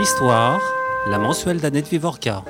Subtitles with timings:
[0.00, 0.60] Histoire,
[1.08, 2.44] la mensuelle d'Annette Vivorca.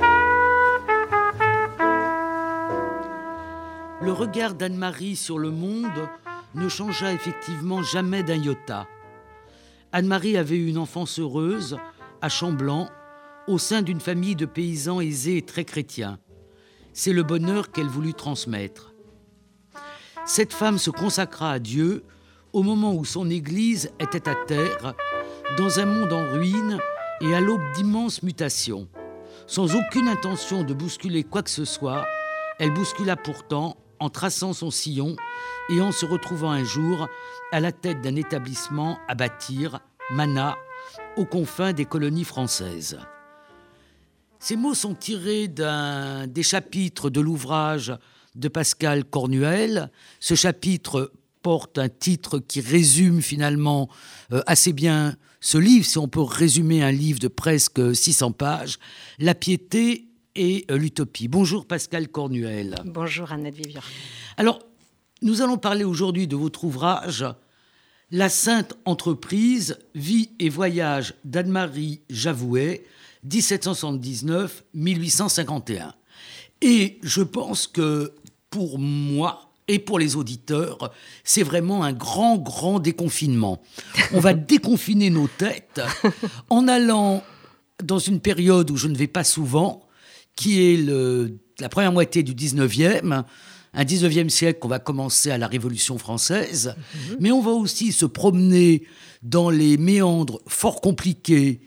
[4.02, 6.08] Le regard d'Anne-Marie sur le monde
[6.54, 8.86] ne changea effectivement jamais d'un iota.
[9.92, 11.78] Anne-Marie avait eu une enfance heureuse
[12.20, 12.90] à Chamblanc,
[13.46, 16.18] au sein d'une famille de paysans aisés et très chrétiens.
[16.92, 18.92] C'est le bonheur qu'elle voulut transmettre.
[20.26, 22.04] Cette femme se consacra à Dieu
[22.52, 24.94] au moment où son Église était à terre,
[25.56, 26.78] dans un monde en ruine
[27.20, 28.88] et à l'aube d'immenses mutations.
[29.46, 32.06] Sans aucune intention de bousculer quoi que ce soit,
[32.58, 35.16] elle bouscula pourtant en traçant son sillon
[35.70, 37.08] et en se retrouvant un jour
[37.52, 40.56] à la tête d'un établissement à bâtir, Mana,
[41.16, 42.98] aux confins des colonies françaises.
[44.38, 47.92] Ces mots sont tirés d'un des chapitres de l'ouvrage
[48.36, 49.90] de Pascal Cornuel.
[50.20, 51.12] Ce chapitre
[51.48, 53.88] porte un titre qui résume finalement
[54.32, 58.78] euh, assez bien ce livre, si on peut résumer un livre de presque 600 pages,
[59.18, 61.26] La piété et euh, l'utopie.
[61.26, 62.74] Bonjour Pascal Cornuel.
[62.84, 63.80] Bonjour Annette Vivian.
[64.36, 64.58] Alors,
[65.22, 67.24] nous allons parler aujourd'hui de votre ouvrage
[68.10, 72.84] La Sainte Entreprise, Vie et Voyage d'Anne-Marie Javouet,
[73.26, 75.92] 1779-1851.
[76.60, 78.12] Et je pense que
[78.50, 80.90] pour moi et pour les auditeurs,
[81.24, 83.62] c'est vraiment un grand, grand déconfinement.
[84.12, 85.80] On va déconfiner nos têtes
[86.50, 87.22] en allant
[87.84, 89.86] dans une période où je ne vais pas souvent,
[90.34, 93.24] qui est le, la première moitié du 19e,
[93.74, 97.16] un 19e siècle qu'on va commencer à la Révolution française, mhm.
[97.20, 98.84] mais on va aussi se promener
[99.22, 101.60] dans les méandres fort compliqués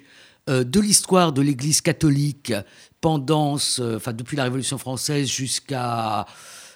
[0.50, 2.54] euh, de l'histoire de l'Église catholique
[3.00, 6.26] pendant, enfin depuis la Révolution française jusqu'à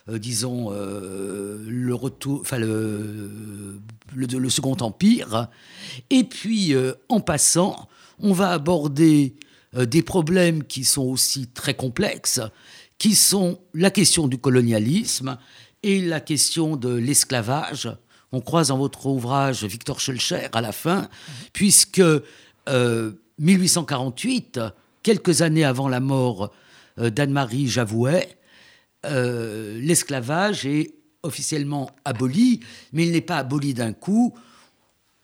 [0.07, 3.79] disons, euh, le retour, enfin le,
[4.15, 5.47] le, Second Empire.
[6.09, 6.73] Et puis,
[7.09, 7.87] en passant,
[8.19, 9.35] on va aborder
[9.73, 12.41] des problèmes qui sont aussi très complexes,
[12.97, 15.37] qui sont la question du colonialisme
[15.83, 17.89] et la question de l'esclavage.
[18.31, 21.09] On croise dans votre ouvrage Victor Schulcher à la fin,
[21.51, 22.01] puisque
[23.39, 24.59] 1848,
[25.03, 26.51] quelques années avant la mort
[26.99, 28.37] euh, d'Anne-Marie Javouet,
[29.05, 30.93] euh, l'esclavage est
[31.23, 32.59] officiellement aboli,
[32.93, 34.33] mais il n'est pas aboli d'un coup.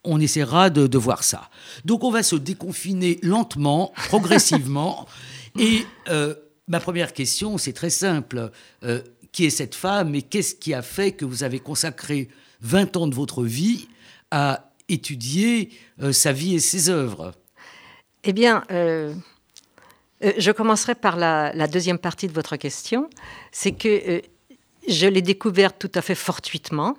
[0.03, 1.49] On essaiera de, voir ça.
[1.85, 5.07] Donc on va se déconfiner lentement, progressivement.
[5.59, 6.33] et euh,
[6.67, 8.51] ma première question, c'est très simple.
[9.31, 12.29] qui est cette femme et qu'est-ce qui a fait que vous avez consacré
[12.61, 13.87] 20 ans de votre vie
[14.31, 15.69] à étudier
[16.11, 17.33] sa vie et ses œuvres?
[18.23, 18.63] Eh bien,
[20.23, 23.09] euh, euh, je commencerai par la, deuxième partie de votre question.
[23.51, 24.21] C'est que euh,
[24.87, 26.95] je l'ai découverte tout à fait fortuitement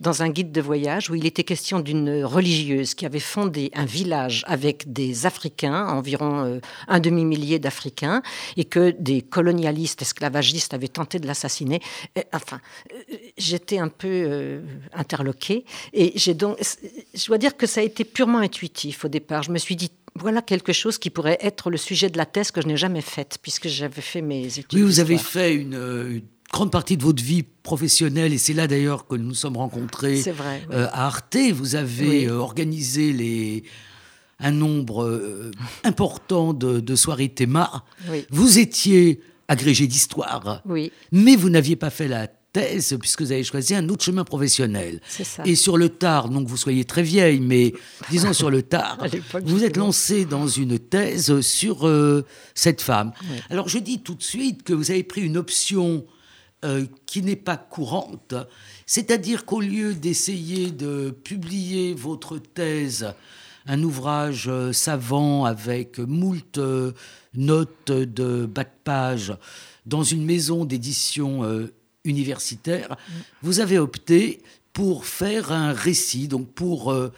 [0.00, 3.84] dans un guide de voyage où il était question d'une religieuse qui avait fondé un
[3.84, 8.22] village avec des Africains, environ un demi-millier d'Africains,
[8.56, 11.80] et que des colonialistes esclavagistes avaient tenté de l'assassiner.
[12.32, 12.58] Enfin,
[13.36, 14.62] j'étais un peu
[14.94, 16.56] interloquée et j'ai donc,
[17.14, 19.42] je dois dire que ça a été purement intuitif au départ.
[19.42, 22.50] Je me suis dit voilà quelque chose qui pourrait être le sujet de la thèse
[22.50, 24.74] que je n'ai jamais faite, puisque j'avais fait mes études.
[24.74, 26.22] Oui, vous avez fait une,
[26.52, 30.20] grande partie de votre vie professionnelle, et c'est là d'ailleurs que nous nous sommes rencontrés
[30.32, 31.36] vrai, euh, à Arte.
[31.52, 33.64] Vous avez euh, organisé les,
[34.38, 35.50] un nombre euh,
[35.84, 37.84] important de, de, soirées théma.
[38.30, 40.92] Vous étiez agrégé d'histoire, oui.
[41.12, 42.26] mais vous n'aviez pas fait la
[42.98, 45.00] puisque vous avez choisi un autre chemin professionnel.
[45.44, 47.72] Et sur le tard, donc vous soyez très vieille, mais
[48.10, 48.98] disons sur le tard,
[49.44, 52.24] vous êtes lancé dans une thèse sur euh,
[52.54, 53.12] cette femme.
[53.50, 56.04] Alors je dis tout de suite que vous avez pris une option
[56.64, 58.34] euh, qui n'est pas courante,
[58.86, 63.12] c'est-à-dire qu'au lieu d'essayer de publier votre thèse,
[63.66, 66.58] un ouvrage euh, savant avec moult
[67.34, 69.34] notes de bas de page
[69.84, 71.42] dans une maison d'édition
[72.06, 72.96] universitaire,
[73.42, 77.12] vous avez opté pour faire un récit, donc pour euh,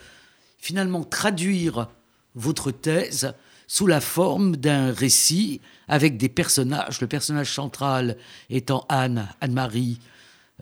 [0.57, 1.89] finalement traduire
[2.35, 3.33] votre thèse
[3.67, 8.17] sous la forme d'un récit avec des personnages, le personnage central
[8.49, 9.99] étant Anne, Anne-Marie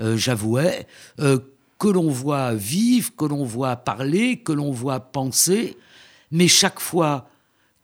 [0.02, 0.88] euh, Javouet,
[1.20, 1.40] euh,
[1.80, 5.78] que l'on voit vivre, que l'on voit parler, que l'on voit penser,
[6.32, 7.30] mais chaque fois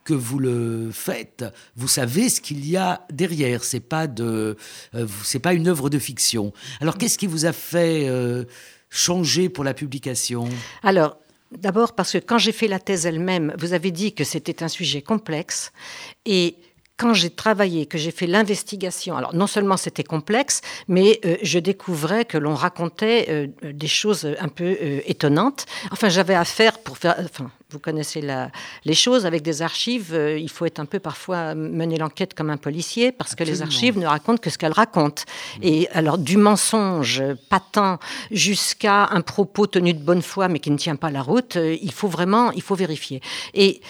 [0.04, 1.46] que vous le faites,
[1.76, 3.64] vous savez ce qu'il y a derrière.
[3.64, 4.58] C'est pas de,
[4.96, 6.54] euh, c'est pas une œuvre de fiction.
[6.82, 8.46] Alors, qu'est-ce qui vous a fait euh,
[8.90, 10.48] changer pour la publication?
[10.84, 11.18] Alors.
[11.56, 14.68] D'abord parce que quand j'ai fait la thèse elle-même, vous avez dit que c'était un
[14.68, 15.72] sujet complexe
[16.26, 16.56] et
[16.98, 21.58] quand j'ai travaillé, que j'ai fait l'investigation, alors non seulement c'était complexe, mais euh, je
[21.58, 25.66] découvrais que l'on racontait euh, des choses un peu euh, étonnantes.
[25.92, 28.52] Enfin, j'avais affaire pour faire, enfin, vous connaissez la,
[28.86, 30.16] les choses avec des archives.
[30.40, 33.98] il faut être un peu parfois mener l'enquête comme un policier parce que les archives
[33.98, 35.24] ne racontent que ce qu'elles racontent.
[35.24, 35.60] Mmh.
[35.64, 38.00] Et alors du mensonge patent
[38.30, 41.92] jusqu'à un propos tenu de bonne foi mais qui ne tient pas la route, il
[41.92, 43.22] faut vraiment, il faut vérifier.
[43.56, 43.82] Et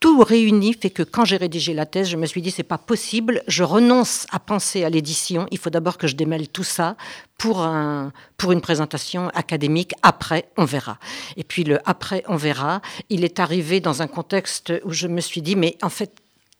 [0.00, 2.78] tout réuni fait que quand j'ai rédigé la thèse, je me suis dit c'est pas
[2.78, 6.96] possible, je renonce à penser à l'édition, il faut d'abord que je démêle tout ça
[7.36, 10.98] pour, un, pour une présentation académique, après on verra.
[11.36, 12.80] Et puis le après on verra,
[13.10, 16.10] il est arrivé dans un contexte où je me suis dit mais en fait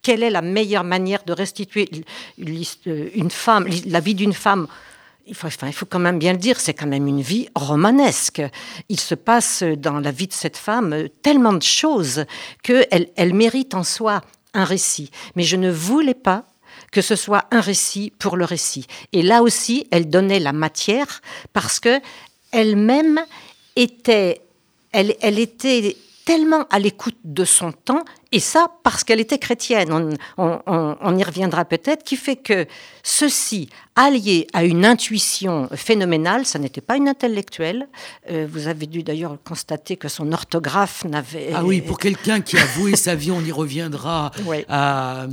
[0.03, 1.91] quelle est la meilleure manière de restituer
[2.39, 4.67] une femme, la vie d'une femme
[5.31, 8.43] il faut, quand même bien le dire, c'est quand même une vie romanesque.
[8.89, 12.25] Il se passe dans la vie de cette femme tellement de choses
[12.65, 14.23] qu'elle elle mérite en soi
[14.55, 15.11] un récit.
[15.37, 16.45] Mais je ne voulais pas
[16.91, 18.87] que ce soit un récit pour le récit.
[19.13, 21.21] Et là aussi, elle donnait la matière
[21.53, 22.01] parce que
[22.51, 23.21] elle-même
[23.77, 24.41] était,
[24.91, 31.19] elle était tellement à l'écoute de son temps, et ça parce qu'elle était chrétienne, on,
[31.19, 32.67] y reviendra peut-être, qui fait que
[33.03, 37.89] ceci, allié à une intuition phénoménale, ça n'était pas une intellectuelle,
[38.31, 41.51] euh, vous avez dû d'ailleurs constater que son orthographe n'avait...
[41.55, 44.31] Ah oui, pour quelqu'un qui a voué sa vie, on y reviendra,
[44.69, 45.27] à,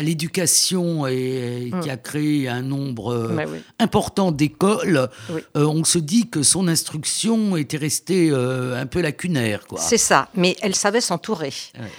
[0.00, 5.08] l'éducation et, qui a créé un nombre euh, important d'écoles,
[5.56, 9.60] euh, on se dit que son instruction était restée un peu lacunaire.
[9.76, 11.52] C'est ça, mais elle savait s'entourer.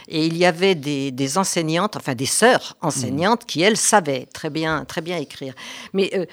[0.07, 4.85] Et il y avait des, enseignantes, enfin des sœurs enseignantes, qui elles savaient très bien,
[4.85, 5.53] très bien écrire.
[5.93, 6.25] Mais euh,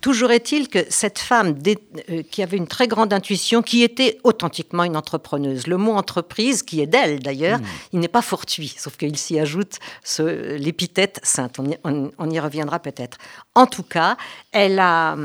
[0.00, 4.84] Toujours est-il que cette femme euh, qui avait une très grande intuition, qui était authentiquement
[4.84, 7.66] une entrepreneuse, le mot entreprise, qui est d'elle d'ailleurs, hmm.
[7.94, 9.78] il n'est pas fortuit, sauf qu'il s'y ajoute
[10.18, 11.58] l'épithète sainte.
[11.82, 13.18] on, y reviendra peut-être.
[13.56, 14.16] En tout cas,
[14.52, 15.16] elle a,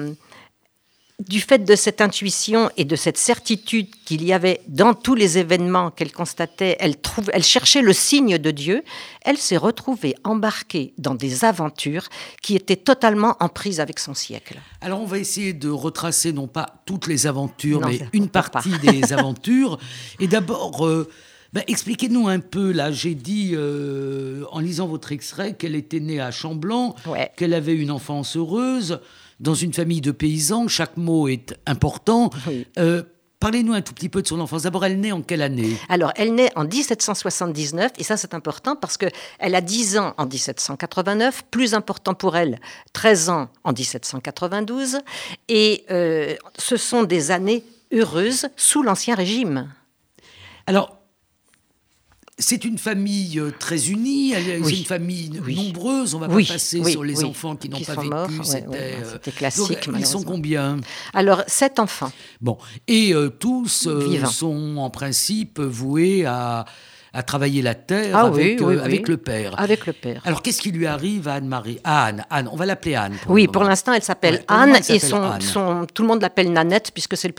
[1.28, 5.38] du fait de cette intuition et de cette certitude qu'il y avait dans tous les
[5.38, 6.96] événements qu'elle constatait, elle,
[7.32, 8.84] elle cherchait le signe de Dieu,
[9.22, 12.08] elle s'est retrouvée embarquée dans des aventures
[12.42, 14.60] qui étaient totalement en prise avec son siècle.
[14.82, 19.14] Alors on va essayer de retracer non pas toutes les aventures, mais une partie des
[19.14, 19.78] aventures.
[20.20, 20.86] Et d'abord...
[20.86, 21.10] Euh,
[21.54, 26.20] ben, expliquez-nous un peu, là, j'ai dit, euh, en lisant votre extrait, qu'elle était née
[26.20, 26.96] à Chamblanc,
[27.38, 29.00] qu'elle avait une enfance heureuse
[29.44, 32.30] dans une famille de paysans, chaque mot est important.
[32.78, 33.04] Euh,
[33.40, 34.64] parlez-nous un tout petit peu de son enfance.
[34.64, 35.76] D'abord, elle naît en quelle année?
[35.90, 40.26] Alors, elle naît en 1779, et ça c'est important parce qu'elle a 10 ans en
[40.26, 42.60] 1789, plus important pour elle,
[42.94, 45.00] 13 ans en 1792,
[45.50, 49.70] et euh, ce sont des années heureuses sous l'Ancien Régime.
[50.68, 51.03] Alors,
[52.40, 56.16] c'est une famille euh, très unie, c'est une famille nombreuse.
[56.16, 58.42] On va pas passer sur les enfants qui n'ont pas vécu.
[58.74, 59.90] Euh, c'était classique.
[59.98, 60.78] ils sont combien?
[61.14, 62.12] Alors sept enfants.
[62.42, 62.58] Bon,
[62.88, 63.88] et euh, tous
[64.32, 66.66] sont en principe voués à
[67.14, 69.54] à travailler la terre ah avec, euh, avec le père.
[69.60, 70.22] Avec le père.
[70.26, 73.16] Alors qu'est-ce qui lui arrive à Anne-Marie Anne, Anne, on va l'appeler Anne.
[73.28, 77.32] oui, pour l'instant elle s'appelle Anne et son, tout le monde l'appelle Nanette puisque c'est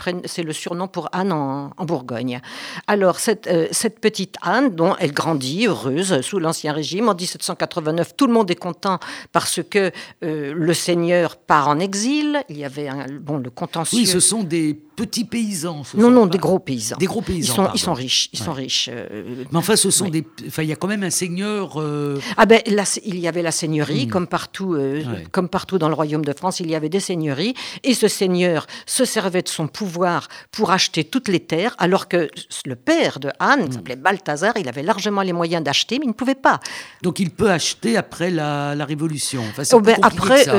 [0.43, 2.39] le, surnom pour Anne en, Bourgogne.
[2.87, 8.15] Alors cette, euh, cette petite Anne, dont elle grandit heureuse sous l'Ancien Régime, en 1789,
[8.15, 8.99] tout le monde est content
[9.33, 9.91] parce que
[10.23, 13.99] euh, le Seigneur part en exil, il y avait un, bon, le contentieux.
[13.99, 15.83] Oui, ce sont des petits paysans.
[15.95, 16.95] Non, non, des gros paysans.
[16.97, 17.53] Des gros paysans.
[17.53, 18.29] Ils sont, ils sont riches.
[18.33, 18.89] Ils sont riches.
[18.91, 20.25] Euh, Mais enfin, ce sont des.
[20.47, 21.81] Enfin, il y a quand même un seigneur.
[21.81, 24.09] Euh, ah ben, là, il y avait la seigneurie, hmm.
[24.09, 27.53] comme partout, euh, comme partout dans le royaume de France, il y avait des seigneuries,
[27.83, 32.29] et ce seigneur se servait de son pouvoir pour acheter toutes les terres, alors que
[32.65, 33.71] le père de Anne, hmm.
[33.71, 36.59] s'appelait Balthazar, il avait largement les moyens d'acheter, mais il ne pouvait pas.
[37.01, 39.43] Donc, il peut acheter après la, Révolution.
[39.49, 40.53] Enfin, oh ben, après, ça,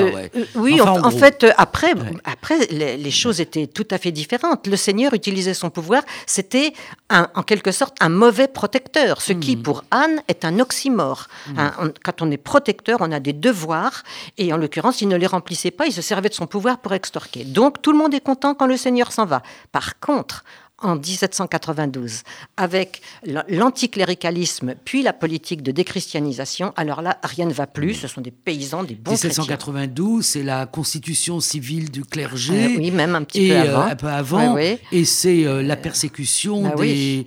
[0.56, 1.92] oui, en, fait, après,
[2.24, 6.72] après, les, les choses étaient tout à fait différentes le Seigneur utilisait son pouvoir, c'était
[7.10, 9.62] en quelque sorte un mauvais protecteur, ce qui hmm.
[9.62, 11.28] pour Anne est un oxymore.
[11.48, 11.90] Hmm.
[12.02, 14.02] quand on est protecteur, on a des devoirs,
[14.38, 16.92] et en l'occurrence, il ne les remplissait pas, il se servait de son pouvoir pour
[16.92, 17.44] extorquer.
[17.44, 19.42] Donc tout le monde est content quand le Seigneur s'en va.
[19.72, 20.44] Par contre,
[20.82, 22.22] en 1792
[22.56, 23.00] avec
[23.48, 27.94] l'anticléricalisme puis la politique de déchristianisation, alors là, rien ne va plus.
[27.94, 32.66] Ce sont des paysans, des bons 1792, c'est la constitution civile du clergé.
[32.66, 34.56] Euh, oui, même un petit peu euh, un peu avant.
[34.58, 37.26] Et c'est euh, la persécution bah des,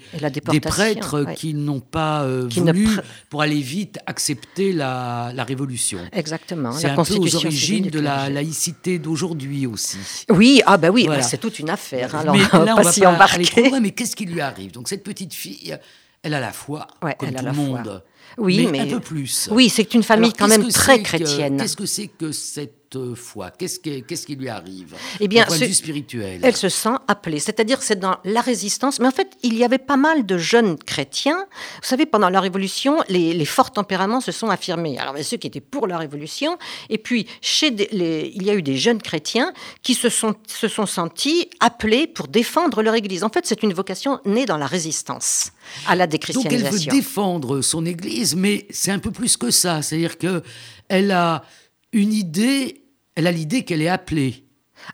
[0.51, 2.87] des, prêtres qui n'ont pas voulu,
[3.29, 5.99] pour aller vite, accepter la, la révolution.
[6.11, 6.71] Exactement.
[6.71, 9.97] C'est un peu aux origines de la laïcité d'aujourd'hui aussi.
[10.29, 12.13] Oui, ah bah oui, bah, c'est toute une affaire.
[12.15, 13.38] Alors, Mais là, on va pas,
[13.81, 14.71] mais qu'est-ce qui lui arrive?
[14.71, 15.77] Donc cette petite fille,
[16.23, 18.03] elle a la foi, comme tout le monde.
[18.37, 19.49] Oui, mais, un peu plus.
[19.51, 21.57] Oui, c'est une famille quand même très chrétienne.
[21.57, 22.78] Qu'est-ce que c'est que cette
[23.15, 26.39] foi Qu'est-ce qui, lui arrive Eh bien, point de vue spirituel.
[26.43, 27.39] Elle se sent appelée.
[27.39, 28.99] C'est-à-dire, c'est dans la résistance.
[28.99, 31.45] Mais en fait, il y avait pas mal de jeunes chrétiens.
[31.81, 34.97] Vous savez, pendant la Révolution, les, forts tempéraments se sont affirmés.
[34.97, 36.57] Alors, il y a ceux qui étaient pour la Révolution,
[36.89, 39.53] et puis chez les, il y a eu des jeunes chrétiens
[39.83, 43.23] qui se sont, se sont sentis appelés pour défendre leur Église.
[43.23, 45.51] En fait, c'est une vocation née dans la résistance
[45.87, 46.69] à la déchristianisation.
[46.69, 49.81] Donc, elle veut défendre son Église, mais c'est un peu plus que ça.
[49.81, 50.43] C'est-à-dire que
[50.87, 51.43] elle a
[51.91, 52.83] une idée,
[53.15, 54.45] elle a l'idée qu'elle est appelée.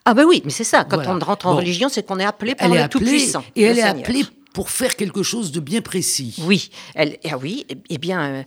[0.04, 0.84] Ah ben oui, mais c'est ça.
[0.84, 3.44] Quand on rentre en religion, c'est qu'on est appelé par le Tout-Puissant.
[3.56, 6.36] Et elle est appelée pour faire quelque chose de bien précis.
[6.44, 8.44] Oui, elle, ah oui, eh bien, euh,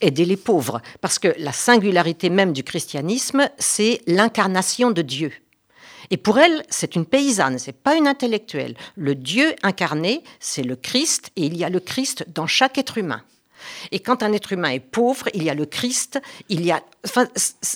[0.00, 0.80] aider les pauvres.
[1.00, 5.32] Parce que la singularité même du christianisme, c'est l'incarnation de Dieu.
[6.10, 8.76] Et pour elle, c'est une paysanne, c'est pas une intellectuelle.
[8.96, 12.96] Le Dieu incarné, c'est le Christ, et il y a le Christ dans chaque être
[12.96, 13.22] humain.
[13.92, 16.82] Et quand un être humain est pauvre, il y a le Christ, il y a.
[17.04, 17.26] Enfin,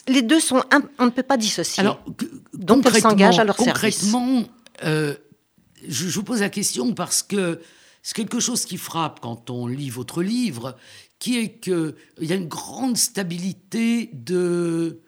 [0.08, 0.62] les deux sont.
[0.98, 1.80] on ne peut pas dissocier.
[1.80, 2.00] Alors,
[2.52, 4.44] Donc, elle s'engage à leur concrètement,
[4.84, 5.14] euh,
[5.86, 7.60] je, vous pose la question parce que
[8.02, 10.76] c'est quelque chose qui frappe quand on lit votre livre,
[11.18, 15.02] qui est qu'il y a une grande stabilité de,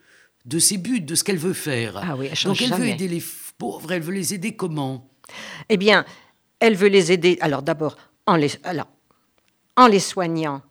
[0.45, 1.97] de ses buts, de ce qu'elle veut faire.
[1.97, 3.23] Ah oui, Donc elle veut aider les
[3.57, 5.09] pauvres, elle veut les aider comment?
[5.69, 6.05] Eh bien,
[6.59, 7.37] elle veut les aider.
[7.41, 8.87] Alors d'abord, en les, alors,
[9.77, 10.61] en les soignant,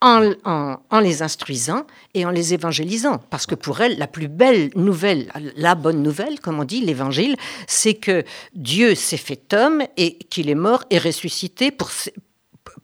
[0.00, 3.18] en, les instruisant et en les évangélisant.
[3.30, 7.36] Parce que pour elle, la plus belle nouvelle, la bonne nouvelle, comme on dit, l'évangile,
[7.66, 8.24] c'est que
[8.54, 11.90] Dieu s'est fait homme et qu'il est mort et ressuscité pour,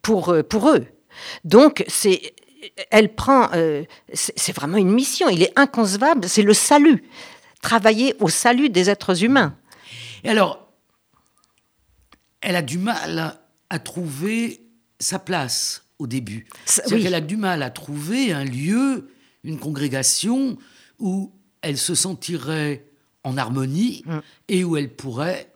[0.01, 0.87] pour, euh, pour eux.
[1.45, 2.35] Donc, c'est,
[2.91, 7.05] elle prend, euh, c'est vraiment une mission, il est inconcevable, c'est le salut,
[7.61, 9.57] travailler au salut des êtres humains.
[10.25, 10.67] Et alors,
[12.41, 13.39] elle a du mal
[13.71, 14.61] à trouver
[15.03, 16.47] sa place au début.
[16.65, 19.09] C'est-à-dire qu'elle a du mal à trouver un lieu,
[19.45, 20.59] une congrégation
[20.99, 22.87] où elle se sentirait
[23.25, 24.19] en harmonie mm.
[24.49, 25.53] et où elle pourrait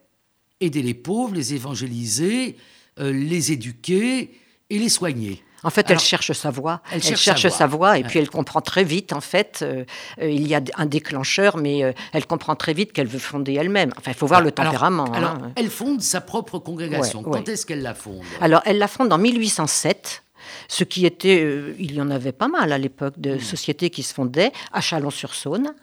[0.59, 2.57] aider les pauvres, les évangéliser,
[2.99, 4.31] euh, les éduquer
[4.69, 5.43] et les soigner.
[5.63, 6.81] En fait, elle cherche sa voie.
[6.91, 7.97] Elle, cherche, sa voie.
[7.97, 9.85] et puis elle comprend très vite, en fait, euh,
[10.21, 13.55] euh, il y a un déclencheur, mais euh, elle comprend très vite qu'elle veut fonder
[13.55, 13.91] elle-même.
[13.97, 15.11] Enfin, il faut voir le tempérament.
[15.13, 15.51] Alors, hein.
[15.55, 17.23] elle fonde sa propre congrégation.
[17.23, 18.21] Quand est-ce qu'elle la fonde?
[18.41, 20.23] Alors, elle la fonde en 1807
[20.69, 21.45] ce qui était,
[21.77, 23.39] il y en avait pas mal à l'époque de hmm.
[23.41, 25.73] sociétés qui se fondaient à Chalon-sur-Saône,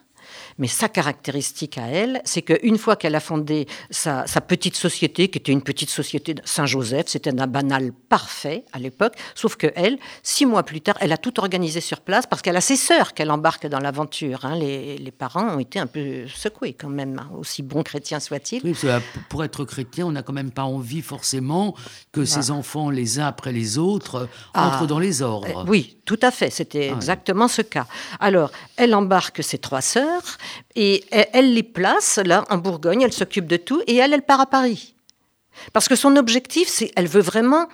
[0.58, 5.38] mais sa caractéristique à elle, c'est qu'une fois qu'elle a fondé sa, petite société, qui
[5.38, 9.98] était une petite société de Saint-Joseph, c'était un banal parfait à l'époque, sauf que elle,
[10.22, 13.14] six mois plus tard, elle a tout organisé sur place parce qu'elle a ses sœurs
[13.14, 14.44] qu'elle embarque dans l'aventure.
[14.44, 14.56] Hein.
[14.56, 18.60] Les, parents ont été un peu secoués quand même, hein, aussi bons chrétiens soient-ils.
[18.64, 18.74] Oui,
[19.28, 21.74] pour être chrétien, on n'a quand même pas envie forcément
[22.12, 22.54] que ses ah.
[22.54, 24.68] enfants, les uns après les autres, ah.
[24.68, 25.60] entrent dans les ordres.
[25.60, 27.86] Euh, oui, tout à fait, c'était ah exactement ce cas.
[28.20, 30.38] Alors, elle embarque ses trois sœurs,
[30.74, 34.40] et elle les place là en Bourgogne, elle s'occupe de tout et elle, elle part
[34.40, 34.94] à Paris.
[35.72, 37.68] Parce que son objectif, c'est, elle veut vraiment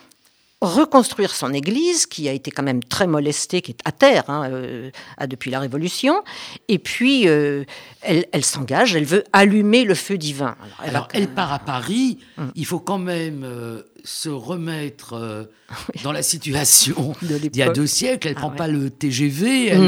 [0.61, 4.51] reconstruire son église, qui a été quand même très molestée, qui est à terre hein,
[4.51, 4.91] euh,
[5.27, 6.23] depuis la Révolution.
[6.69, 7.65] Et puis, euh,
[8.03, 10.57] elle, s'engage, elle veut allumer le feu divin.
[10.81, 12.53] Alors, elle, part à Paris, hum.
[12.55, 15.49] il faut quand même euh, se remettre
[16.05, 18.29] dans la situation d'il y a deux siècles.
[18.29, 19.87] Elle ne ah prend pas le TGV, elle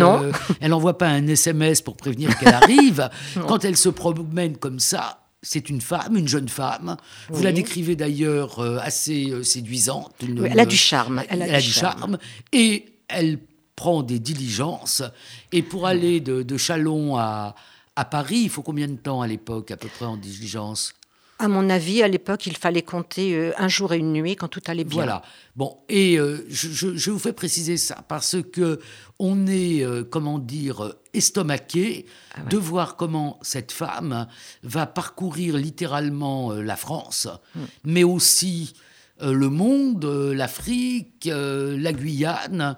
[0.68, 3.08] n'envoie pas un SMS pour prévenir qu'elle arrive.
[3.46, 6.96] Quand elle se promène comme ça, c'est une femme, une jeune femme.
[7.28, 10.14] Vous la décrivez d'ailleurs euh, assez euh, séduisante.
[10.20, 11.22] elle a du charme.
[11.28, 12.16] Elle a, du charme.
[12.52, 13.40] Et elle
[13.74, 15.02] prend des diligences.
[15.50, 17.56] Et pour aller de, de Chalon à,
[17.96, 20.94] à Paris, il faut combien de temps à l'époque, à peu près, en diligence?
[21.42, 24.46] À mon avis, à l'époque, il fallait compter euh, un jour et une nuit quand
[24.46, 25.02] tout allait bien.
[25.02, 25.22] Voilà.
[25.56, 28.78] Bon, et euh, je, vous fais préciser ça parce que
[29.18, 32.06] on est, euh, comment dire, estomaqué
[32.36, 34.28] ah de voir comment cette femme
[34.62, 37.60] va parcourir littéralement la France, hmm.
[37.84, 38.74] mais aussi
[39.20, 42.76] le monde, l'Afrique, la Guyane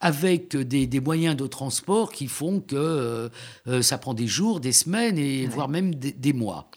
[0.00, 3.28] avec des, moyens de transport qui font que euh,
[3.66, 6.70] euh, ça prend des jours, des semaines et voire même des, mois.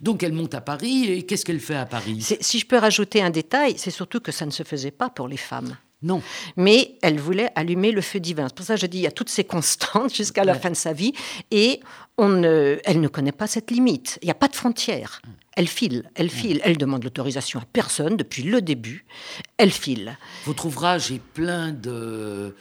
[0.00, 2.36] Donc elle monte à Paris et qu'est-ce qu'elle fait à Paris?
[2.40, 5.28] Si je peux rajouter un détail, c'est surtout que ça ne se faisait pas pour
[5.28, 5.76] les femmes.
[6.02, 6.22] Non.
[6.56, 8.46] Mais elle voulait allumer le feu divin.
[8.48, 10.70] C'est pour ça que je dis, il y a toutes ces constantes jusqu'à la fin
[10.70, 11.12] de sa vie.
[11.50, 11.80] Et
[12.16, 14.18] on ne, elle ne connaît pas cette limite.
[14.22, 15.20] Il n'y a pas de frontière.
[15.58, 16.60] Elle file, elle file.
[16.62, 19.04] Elle demande l'autorisation à personne depuis le début.
[19.56, 20.16] Elle file.
[20.46, 22.54] Votre ouvrage est plein de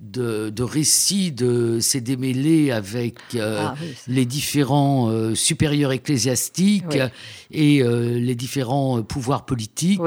[0.00, 3.74] de, de récits de s'est démêlée avec euh, ah
[4.08, 6.98] les différents euh, supérieurs ecclésiastiques
[7.52, 10.00] et euh, les différents pouvoirs politiques,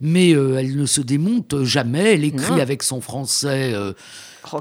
[0.00, 2.14] mais elle ne se démonte jamais.
[2.14, 3.74] Elle écrit avec son français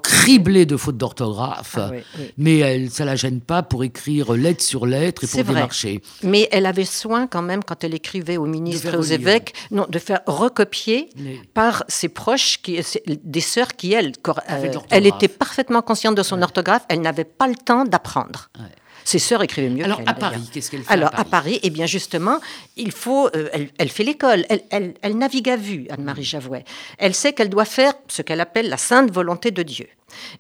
[0.02, 1.92] criblé de fautes d'orthographe, ah
[2.38, 6.02] mais elle, ça la gêne pas pour écrire lettre sur lettre et pour démarcher.
[6.24, 9.86] Mais elle avait soin quand même, quand elle écrivait aux ministres et aux évêques, non,
[9.90, 11.10] de faire recopier
[11.54, 12.80] par ses proches, qui,
[13.24, 17.48] des sœurs qui, elles, euh, elle était parfaitement consciente de son orthographe, elle n'avait pas
[17.48, 18.50] le temps d'apprendre.
[19.08, 19.86] Ses sœurs écrivaient mieux.
[19.86, 22.42] Alors à Paris, qu'est-ce qu'elle fait Alors à Paris, eh bien justement,
[22.76, 23.48] il faut, euh,
[23.78, 26.66] elle, fait l'école, elle, elle, navigue à vue, Anne-Marie Javouet.
[26.98, 29.88] Elle sait qu'elle doit faire ce qu'elle appelle la sainte volonté de Dieu.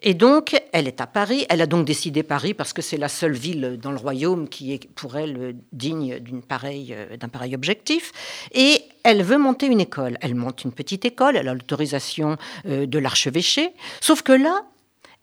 [0.04, 1.46] Et donc, elle est à Paris.
[1.48, 4.74] Elle a donc décidé Paris parce que c'est la seule ville dans le royaume qui
[4.74, 8.12] est pour elle digne d'une pareille, euh, d'un pareil objectif.
[8.52, 10.18] Et elle veut monter une école.
[10.20, 11.38] Elle monte une petite école.
[11.38, 13.70] Elle a l'autorisation euh, de l'archevêché.
[14.02, 14.64] Sauf que là,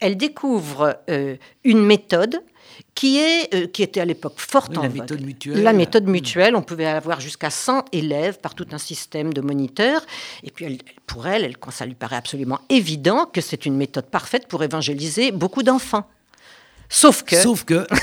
[0.00, 0.98] elle découvre
[1.62, 2.42] une méthode
[2.94, 5.62] qui, est, euh, qui était à l'époque forte en la méthode mutuelle.
[5.62, 10.02] La méthode mutuelle, on pouvait avoir jusqu'à 100 élèves par tout un système de moniteurs.
[10.42, 14.06] Et puis, pour elle, elle, quand ça lui paraît absolument évident que c'est une méthode
[14.06, 16.08] parfaite pour évangéliser beaucoup d'enfants.
[16.88, 17.36] Sauf que...
[17.36, 17.86] Sauf que...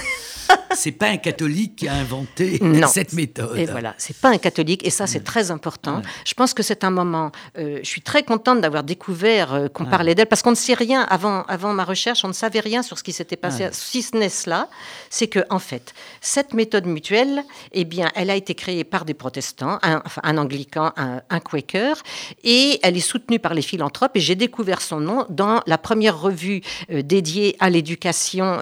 [0.76, 3.58] c'est pas un catholique qui a inventé cette méthode.
[3.58, 6.02] Et voilà, c'est pas un catholique, et ça c'est très important.
[6.26, 7.32] Je pense que c'est un moment.
[7.58, 10.74] Euh, je suis très contente d'avoir découvert euh, qu'on parlait d'elle, parce qu'on ne sait
[10.74, 13.70] rien avant, avant ma recherche, on ne savait rien sur ce qui s'était passé.
[13.72, 14.70] Si ce n'est cela,
[15.10, 19.14] c'est que en fait, cette méthode mutuelle, eh bien, elle a été créée par des
[19.14, 21.98] protestants, un, enfin, un anglican, un, un, quaker,
[22.44, 24.12] et elle est soutenue par les philanthropes.
[24.16, 28.60] Et j'ai découvert son nom dans la première revue euh, dédiée à l'éducation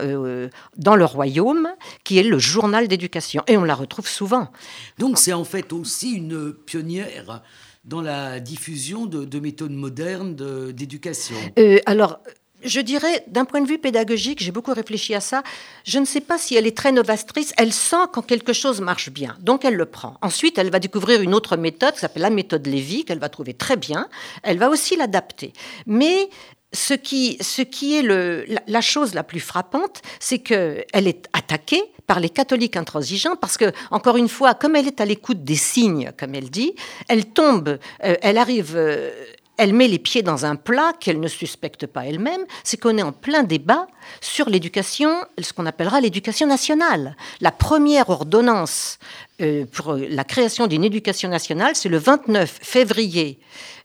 [0.78, 1.68] dans le royaume
[2.04, 3.44] qui est le journal d'éducation.
[3.48, 4.50] Et on la retrouve souvent.
[4.98, 7.42] Donc c'est en fait aussi une pionnière
[7.86, 10.36] dans la diffusion de, méthodes modernes
[10.72, 11.36] d'éducation.
[11.58, 12.20] Euh, alors,
[12.64, 15.44] je dirais, d'un point de vue pédagogique, j'ai beaucoup réfléchi à ça.
[15.86, 17.54] Je ne sais pas si elle est très novatrice.
[17.58, 20.18] Elle sent quand quelque chose marche bien, donc elle le prend.
[20.22, 23.54] Ensuite, elle va découvrir une autre méthode qui s'appelle la méthode Lévy, qu'elle va trouver
[23.54, 24.08] très bien.
[24.44, 25.54] Elle va aussi l'adapter.
[25.86, 26.30] Mais
[26.72, 31.82] ce qui, ce qui est le, la, chose la plus frappante, c'est qu'elle est attaquée
[32.06, 35.56] par les catholiques intransigeants parce que, encore une fois, comme elle est à l'écoute des
[35.56, 36.74] signes, comme elle dit,
[37.08, 39.12] elle tombe, euh, elle arrive, euh,
[39.58, 43.04] elle met les pieds dans un plat qu'elle ne suspecte pas elle-même, c'est qu'on est
[43.04, 43.88] en plein débat
[44.22, 47.16] sur l'éducation, ce qu'on appellera l'éducation nationale.
[47.42, 49.00] La première ordonnance
[49.42, 53.40] euh, pour la création d'une éducation nationale, c'est le 29 février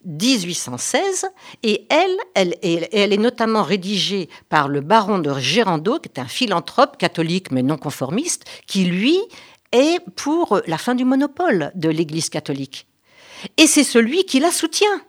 [0.05, 1.27] 1816,
[1.63, 2.57] et elle, elle,
[2.93, 7.63] elle, est notamment rédigée par le baron de Gérando, qui est un philanthrope catholique mais
[7.63, 9.19] non conformiste, qui lui
[9.73, 12.87] est pour la fin du monopole de l'Église catholique.
[13.57, 15.03] Et c'est celui qui la soutient.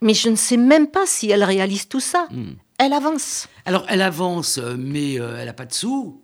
[0.00, 2.26] Mais je ne sais même pas si elle réalise tout ça.
[2.30, 2.54] Hmm.
[2.78, 3.48] Elle avance.
[3.66, 6.20] Alors, elle avance, mais euh, elle n'a pas de sous.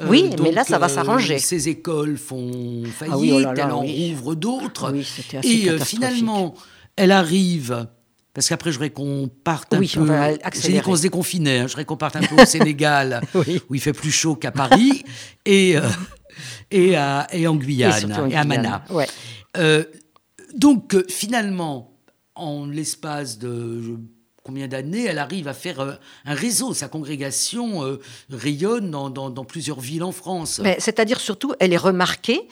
[0.00, 1.38] Euh, oui, mais là, ça va euh, s'arranger.
[1.38, 4.94] Ces écoles font ah faillite, oh elle en rouvre d'autres.
[5.42, 6.54] et finalement,
[6.96, 7.86] elle arrive.
[8.32, 9.84] Parce qu'après, je voudrais qu'on parte un peu.
[9.84, 11.58] J'ai dit qu'on se déconfinait.
[11.58, 13.20] Hein, je voudrais qu'on parte un peu au Sénégal,
[13.68, 15.02] où il fait plus chaud qu'à Paris,
[15.44, 15.76] et,
[16.70, 18.84] et, à, et, en Guyane, et, à Mana.
[20.54, 21.92] donc, finalement,
[22.36, 23.98] en l'espace de
[24.42, 25.92] combien d'années, elle arrive à faire euh,
[26.24, 26.74] un réseau.
[26.74, 28.00] Sa congrégation euh,
[28.30, 30.60] rayonne dans, dans, plusieurs villes en France.
[30.78, 32.48] C'est-à-dire surtout, elle est remarquée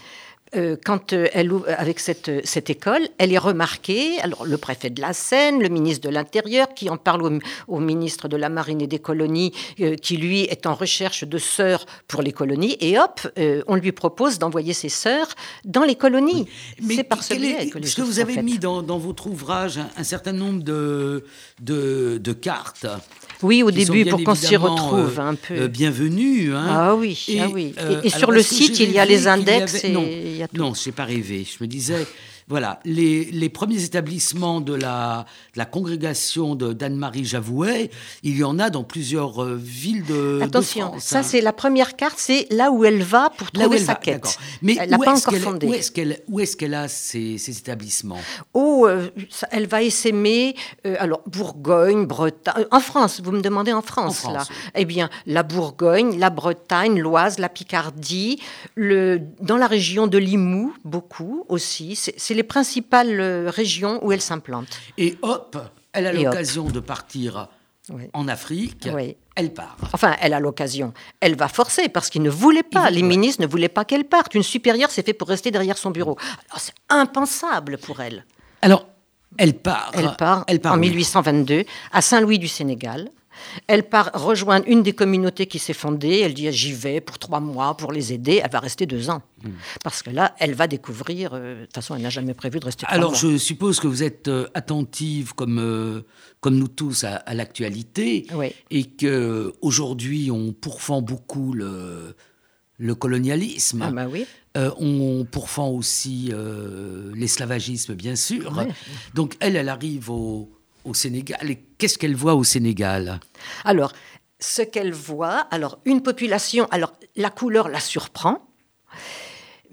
[0.57, 4.19] euh, quand euh, elle ouvre avec cette, cette école, elle est remarquée.
[4.21, 8.29] Alors, le préfet de la Seine, le ministre de l'Intérieur, qui en parle au, ministre
[8.29, 12.23] de la Marine et des colonies, euh, qui lui est en recherche de sœurs pour
[12.23, 13.21] les colonies, et hop,
[13.67, 15.29] on lui propose d'envoyer ses sœurs
[15.65, 16.47] dans les colonies.
[16.89, 20.05] C'est par ce biais que les que vous avez mis dans, dans, votre ouvrage un,
[20.05, 21.25] certain nombre de,
[21.61, 22.87] de, de cartes
[23.43, 25.55] oui, au début, pour qu'on s'y retrouve un peu.
[25.55, 26.55] Euh, bienvenue.
[26.55, 26.67] Hein.
[26.69, 27.73] Ah oui, et, ah oui.
[27.79, 29.85] Euh, et, sur le site, il y a les index.
[29.85, 30.57] Et non, il y a tout.
[30.57, 31.45] non, je n'ai pas rêvé.
[31.45, 32.07] Je me disais,
[32.49, 37.91] voilà, les, premiers établissements de la, la congrégation d'Anne-Marie Javouet,
[38.23, 41.23] il y en a dans plusieurs euh, villes de, Attention, France, ça hein.
[41.23, 44.39] c'est la première carte, c'est là où elle va pour trouver sa quête.
[44.63, 45.67] Mais elle n'a pas encore fondé.
[45.67, 45.75] Où
[46.41, 48.21] est-ce qu'elle est a ces, ces établissements?
[48.55, 49.11] Oh, euh,
[49.51, 50.55] elle va essaimer,
[50.87, 54.45] euh, alors Bourgogne, Bretagne, en France, vous me demandez en France, là.
[54.75, 58.41] Eh bien, la Bourgogne, la Bretagne, l'Oise, la Picardie,
[58.75, 61.95] le, dans la région de Limoux, beaucoup aussi.
[61.95, 64.79] C'est les principales euh, régions où elle s'implante.
[64.97, 65.59] Et hop,
[65.93, 67.49] elle a l'occasion de partir
[68.13, 68.89] en Afrique.
[69.35, 69.77] Elle part.
[69.93, 70.93] Enfin, elle a l'occasion.
[71.21, 72.91] Elle va forcer parce qu'ils ne voulaient pas.
[72.91, 74.37] les ministres ne voulaient pas qu'elle parte.
[74.37, 76.17] Une supérieure s'est fait pour rester derrière son bureau.
[76.57, 78.25] c'est impensable pour elle.
[78.63, 78.87] Alors,
[79.37, 79.91] Elle part.
[79.95, 83.11] Elle part, elle part en 1822 à Saint-Louis du Sénégal.
[83.67, 86.21] Elle part rejoindre une des communautés qui s'est fondée.
[86.21, 88.41] Elle dit J'y vais pour trois mois pour les aider.
[88.43, 89.23] Elle va rester deux ans.
[89.43, 89.51] Hmm.
[89.85, 91.31] Parce que là, elle va découvrir.
[91.33, 93.87] Euh, de toute façon, elle n'a jamais prévu de rester trois Alors, je suppose que
[93.87, 96.03] vous êtes euh, attentive, comme, euh,
[96.41, 98.27] comme nous tous, à, l'actualité.
[98.71, 102.17] Et qu'aujourd'hui, on pourfend beaucoup le,
[102.79, 103.83] le colonialisme.
[103.83, 104.27] Ah, bah oui.
[104.57, 106.33] on pourfend aussi
[107.15, 108.53] l'esclavagisme, bien sûr.
[109.15, 110.51] Donc, elle, elle arrive au
[110.89, 111.51] au Sénégal.
[111.51, 113.21] Et qu'est-ce qu'elle voit au Sénégal?
[113.65, 113.93] Alors,
[114.41, 118.49] ce qu'elle voit, alors une population, alors la couleur la surprend,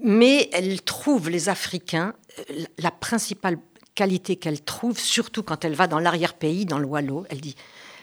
[0.02, 2.14] mais elle trouve les Africains,
[2.50, 3.58] euh, la principale
[3.94, 7.56] qualité qu'elle trouve, surtout quand elle va dans l'arrière-pays, dans le Wallo, elle dit,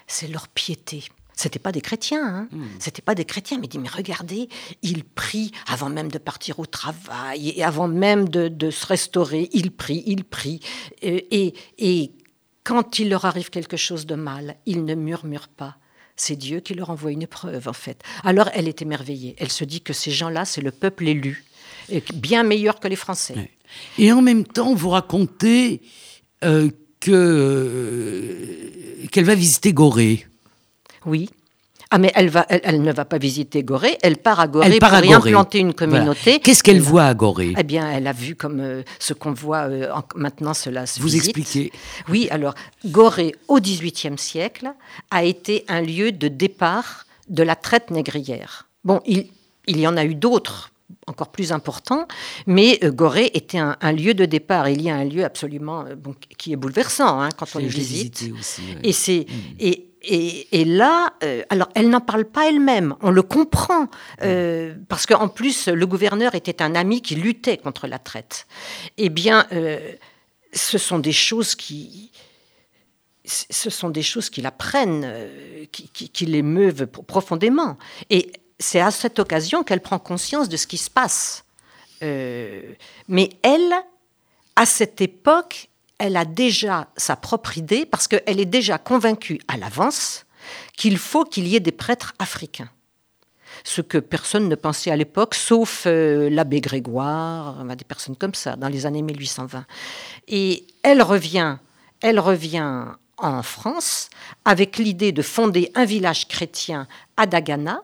[0.07, 1.03] c'est leur piété.
[1.35, 2.47] C'était pas des chrétiens, hein.
[2.51, 2.65] Hmm.
[2.79, 4.49] C'était pas des chrétiens, mais dit mais regardez,
[4.83, 9.71] ils prient avant même de partir au travail et avant même de, se restaurer, ils
[9.71, 10.59] prient, ils prient
[11.01, 12.13] et, et
[12.63, 15.77] quand il leur arrive quelque chose de mal, ils ne murmurent pas.
[16.15, 18.01] C'est Dieu qui leur envoie une preuve, en fait.
[18.23, 19.35] Alors elle est émerveillée.
[19.39, 21.43] Elle se dit que ces gens-là, c'est le peuple élu,
[21.89, 23.51] et bien meilleur que les Français.
[23.97, 25.81] Et en même temps, vous racontez
[26.43, 30.27] euh, que euh, qu'elle va visiter Gorée.
[31.05, 31.29] Oui.
[31.95, 34.89] Ah, mais elle, va, elle, ne va pas visiter Gorée, elle part à Gorée pour
[35.05, 36.39] y implanter une communauté.
[36.39, 37.53] Qu'est-ce qu'elle voit à Gorée?
[37.55, 41.15] Eh bien, elle a vu comme euh, ce qu'on voit euh, maintenant, cela se Vous
[41.15, 41.71] expliquez
[42.09, 44.73] Oui, alors, Gorée, au XVIIIe siècle,
[45.11, 48.67] a été un lieu de départ de la traite négrière.
[48.83, 49.27] Bon, il,
[49.67, 50.71] il y en a eu d'autres
[51.05, 52.07] encore plus importants,
[52.47, 54.67] mais euh, Gorée était un, lieu de départ.
[54.67, 58.31] Il y a un lieu absolument bon, qui est bouleversant hein, quand on le visite.
[58.39, 59.55] Aussi, Et c'est mm.
[59.59, 63.87] et et, là, euh, alors elle n'en parle pas elle-même, on le comprend,
[64.21, 68.45] euh, parce qu'en plus, le gouverneur était un ami qui luttait contre la traite.
[68.97, 69.93] Eh bien, euh,
[70.51, 72.11] ce sont des choses qui,
[73.23, 75.09] ce sont des choses qui la prennent,
[75.71, 77.77] qui, qui l'émeuvent profondément.
[78.09, 81.45] Et c'est à cette occasion qu'elle prend conscience de ce qui se passe.
[82.01, 83.73] mais elle,
[84.57, 89.57] à cette époque, elle a déjà sa propre idée parce qu'elle est déjà convaincue à
[89.57, 90.25] l'avance
[90.75, 92.69] qu'il faut qu'il y ait des prêtres africains.
[93.63, 98.55] Ce que personne ne pensait à l'époque, sauf euh, l'abbé Grégoire, des personnes comme ça,
[98.55, 99.65] dans les années 1820.
[100.27, 101.57] Et elle revient,
[102.01, 102.85] elle revient
[103.17, 104.09] en France
[104.43, 107.83] avec l'idée de fonder un village chrétien à Dagana,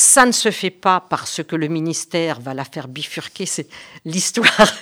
[0.00, 3.46] ça ne se fait pas parce que le ministère va la faire bifurquer.
[3.46, 3.66] C'est
[4.04, 4.72] l'histoire.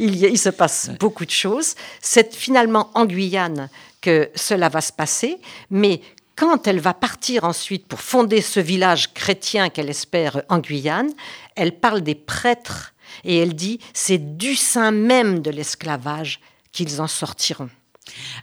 [0.00, 1.76] il, se passe beaucoup de choses.
[2.00, 5.38] C'est finalement en Guyane que cela va se passer.
[5.70, 6.00] Mais
[6.34, 11.12] quand elle va partir ensuite pour fonder ce village chrétien qu'elle espère en Guyane,
[11.54, 16.40] elle parle des prêtres et elle dit c'est du sein même de l'esclavage
[16.72, 17.70] qu'ils en sortiront.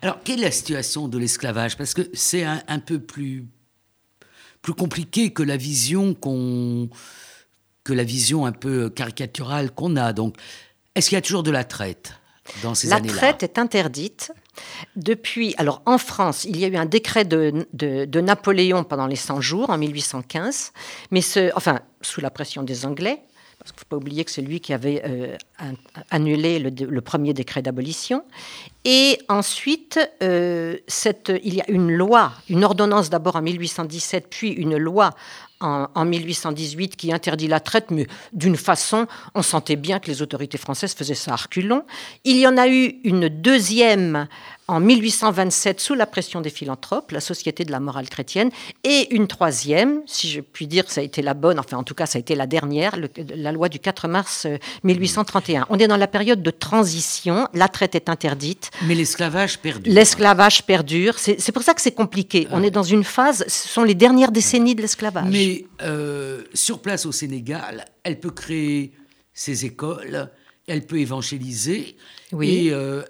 [0.01, 1.75] Alors, quelle est la situation de l'esclavage?
[1.75, 3.45] Parce que c'est un, peu plus
[4.61, 6.89] plus compliqué que la vision qu'on
[7.83, 10.13] que la vision un peu caricaturale qu'on a.
[10.13, 10.35] Donc,
[10.95, 12.13] est-ce qu'il y a toujours de la traite
[12.61, 13.13] dans ces années-là?
[13.13, 14.31] La traite est interdite.
[14.95, 19.15] Depuis, alors en France, il y a eu un décret de, de, Napoléon pendant les
[19.15, 20.73] 100 jours en 1815,
[21.09, 23.23] mais ce, enfin sous la pression des Anglais,
[23.61, 25.37] parce ne faut pas oublier que c'est lui qui avait euh,
[26.09, 28.23] annulé le, premier décret d'abolition.
[28.85, 30.77] Et ensuite, euh,
[31.43, 35.11] il y a une loi, une ordonnance d'abord en 1817, puis une loi
[35.59, 40.23] en, en, 1818 qui interdit la traite, mais d'une façon, on sentait bien que les
[40.23, 41.83] autorités françaises faisaient ça à reculons.
[42.23, 44.27] Il y en a eu une deuxième
[44.67, 48.49] en 1827 sous la pression des philanthropes, la Société de la morale chrétienne,
[48.83, 51.93] et une troisième, si je puis dire, ça a été la bonne, enfin en tout
[51.93, 52.95] cas ça a été la dernière,
[53.35, 54.47] la loi du 4 mars
[54.83, 55.61] 1831.
[55.61, 58.71] Euh, On est dans la période de transition, la traite est interdite.
[58.83, 59.93] Mais l'esclavage perdure.
[59.93, 62.47] L'esclavage perdure, c'est pour ça que c'est compliqué.
[62.51, 65.29] On est dans une phase, ce sont les dernières décennies de l'esclavage.
[65.29, 68.93] Mais euh, sur place au Sénégal, elle peut créer
[69.33, 70.29] ses écoles,
[70.67, 71.95] elle peut évangéliser.
[72.31, 72.67] Oui.
[72.67, 73.01] Et euh,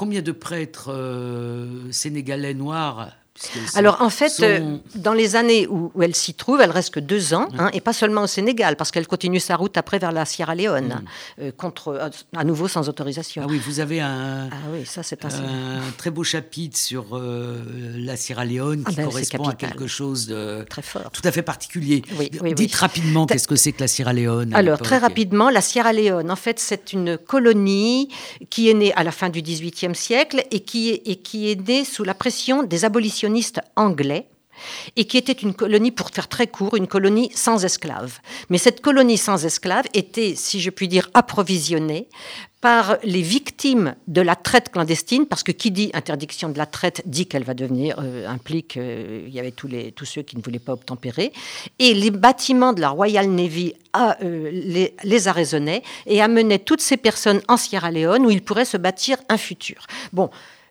[0.00, 3.12] combien de prêtres euh, sénégalais noirs
[3.74, 7.32] alors en fait, euh, dans les années où, elle s'y trouve, elle reste que deux
[7.32, 10.24] ans, hein, et pas seulement au Sénégal, parce qu'elle continue sa route après vers la
[10.24, 11.42] Sierra Leone, mm.
[11.42, 13.42] euh, contre, euh, à nouveau sans autorisation.
[13.44, 15.28] Ah oui, vous avez un, ah oui, ça, c'est un...
[15.96, 20.64] très beau chapitre sur la Sierra Leone ah qui ben, correspond à quelque chose de
[20.68, 21.10] très fort.
[21.12, 22.02] tout à fait particulier.
[22.54, 24.52] Dites rapidement qu'est-ce que c'est que la Sierra Leone.
[24.54, 28.08] Alors très rapidement, la Sierra Leone, en fait, c'est une colonie
[28.50, 31.68] qui est née à la fin du XVIIIe siècle et qui est, et qui est
[31.68, 33.19] née sous la pression des abolitionnistes
[33.76, 34.26] anglais
[34.96, 38.18] et qui était une colonie, pour faire très court, une colonie sans esclaves.
[38.48, 42.08] Mais cette colonie sans esclaves était, si je puis dire, approvisionnée
[42.60, 47.02] par les victimes de la traite clandestine, parce que qui dit interdiction de la traite
[47.06, 50.36] dit qu'elle va devenir, euh, implique, euh, il y avait tous, les, tous ceux qui
[50.36, 51.32] ne voulaient pas obtempérer,
[51.78, 56.98] et les bâtiments de la Royal Navy euh, les, les arraisonnaient et amenaient toutes ces
[56.98, 59.86] personnes en Sierra Leone où ils pourraient se bâtir un futur.
[60.12, 60.28] Bon,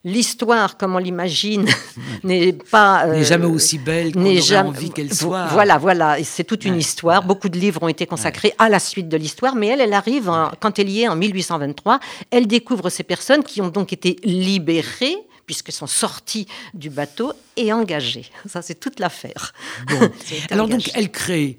[0.10, 1.66] l'histoire, comme on l'imagine,
[2.24, 5.48] n'est pas n'est jamais aussi belle qu'on aurait jamais, envie qu'elle soit.
[5.48, 7.24] Voilà, voilà, c'est toute une histoire.
[7.24, 10.32] Beaucoup de livres ont été consacrés à la suite de l'histoire, mais elle, elle arrive
[10.60, 12.00] quand elle y est en 1823.
[12.32, 17.74] Elle découvre ces personnes qui ont donc été libérées puisqu'elles sont sorties du bateau et
[17.74, 18.30] engagées.
[18.46, 19.54] Ça, c'est toute l'affaire.
[19.88, 20.12] Bon.
[20.52, 21.58] Alors donc, elle crée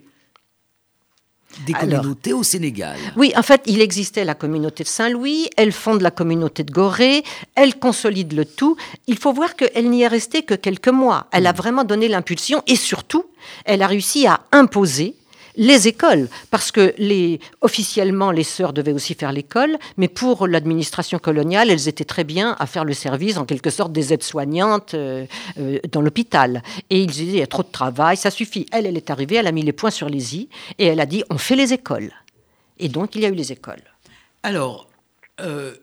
[1.67, 2.97] des communautés au Sénégal.
[3.17, 7.23] Oui, en fait, il existait la communauté de Saint-Louis, elle fonde la communauté de Gorée,
[7.55, 8.77] elle consolide le tout.
[9.07, 11.27] Il faut voir qu'elle n'y est restée que quelques mois.
[11.33, 11.57] Elle a hmm.
[11.57, 13.25] vraiment donné l'impulsion et surtout,
[13.65, 15.15] elle a réussi à imposer
[15.57, 21.19] les écoles, parce que les, officiellement, les sœurs devaient aussi faire l'école, mais pour l'administration
[21.19, 25.27] coloniale, elles étaient très bien à faire le service, en quelque sorte, des aides-soignantes euh,
[25.59, 26.63] euh, dans l'hôpital.
[26.91, 28.67] Et ils disaient, il y a trop de travail, ça suffit.
[28.73, 31.07] Elle, elle est arrivée, elle a mis les points sur les i, et elle a
[31.07, 32.13] dit, on fait les écoles.
[32.79, 33.83] Et donc, il y a eu les écoles.
[34.43, 34.89] Alors,
[35.41, 35.75] euh,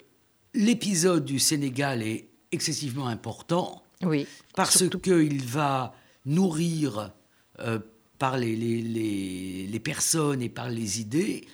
[0.53, 3.83] l'épisode du Sénégal est excessivement important.
[4.03, 4.27] Oui.
[4.55, 5.93] Parce qu'il va
[6.25, 7.11] nourrir
[8.17, 11.47] par les, les, personnes et par les idées.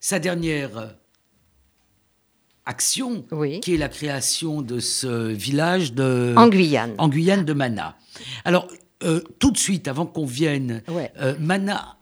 [0.00, 0.94] Sa dernière
[2.64, 3.24] action,
[3.62, 6.34] qui est la création de ce village de...
[6.36, 6.94] En Guyane.
[6.98, 7.96] En Guyane de Mana.
[8.44, 8.68] Alors,
[9.04, 11.96] euh, tout de suite, avant qu'on vienne, euh, Mana,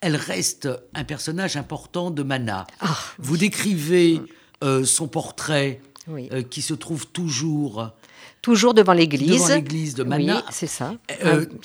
[0.00, 2.66] elle reste un personnage important de Mana.
[2.80, 4.20] Ah, Vous décrivez
[4.62, 5.80] euh, son portrait
[6.48, 7.92] qui se trouve toujours
[8.40, 9.42] toujours devant l'église.
[9.42, 10.42] Devant l'église de Mana.
[10.50, 10.94] C'est ça.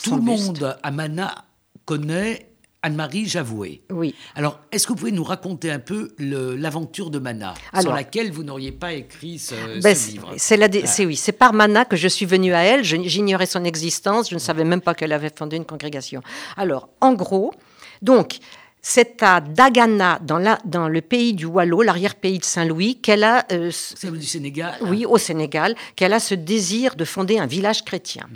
[0.03, 1.45] tout le monde à Mana
[1.85, 3.81] connaît Anne-Marie Javoué.
[3.89, 4.13] Oui.
[4.35, 8.43] Alors, est-ce que vous pouvez nous raconter un peu l'aventure de Mana, sur laquelle vous
[8.43, 12.53] n'auriez pas écrit ce, ben, livre C'est oui, c'est par Mana que je suis venue
[12.53, 12.83] à elle.
[12.83, 16.21] J'ignorais son existence, je ne savais même pas qu'elle avait fondé une congrégation.
[16.57, 17.53] Alors, en gros,
[18.01, 18.39] donc,
[18.85, 23.45] c'est à Dagana, dans, la, dans le pays du Wallo, l'arrière-pays de Saint-Louis, qu'elle a...
[23.53, 23.71] Euh,
[24.03, 28.27] du Sénégal Oui, au Sénégal, qu'elle a ce désir de fonder un village chrétien.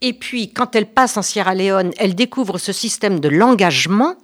[0.00, 4.16] Et puis, quand elle passe en Sierra Leone, elle découvre ce système de l'engagement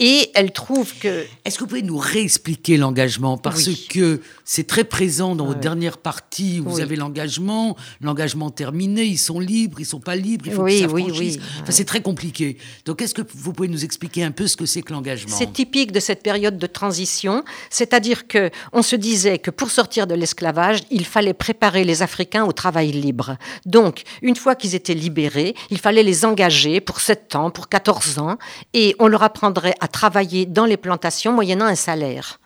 [0.00, 1.24] et elle trouve que...
[1.44, 3.38] Est-ce que vous pouvez nous réexpliquer l'engagement?
[3.38, 6.60] Parce que c'est très présent dans votre dernière partie.
[6.60, 10.64] Où Vous avez l'engagement, l'engagement terminé, ils sont libres, ils sont pas libres, il faut
[10.64, 11.38] qu'ils s'affranchissent.
[11.62, 12.58] Enfin, c'est très compliqué.
[12.86, 15.34] Donc, est-ce que vous pouvez nous expliquer un peu ce que c'est que l'engagement?
[15.36, 20.08] C'est typique de cette période de transition, c'est-à-dire que on se disait que pour sortir
[20.08, 23.36] de l'esclavage, il fallait préparer les Africains au travail libre.
[23.64, 28.18] Donc, une fois qu'ils étaient libérés, il fallait les engager pour 7 ans, pour 14
[28.18, 28.38] ans,
[28.72, 32.38] et on leur apprendrait à travailler dans les plantations moyennant un salaire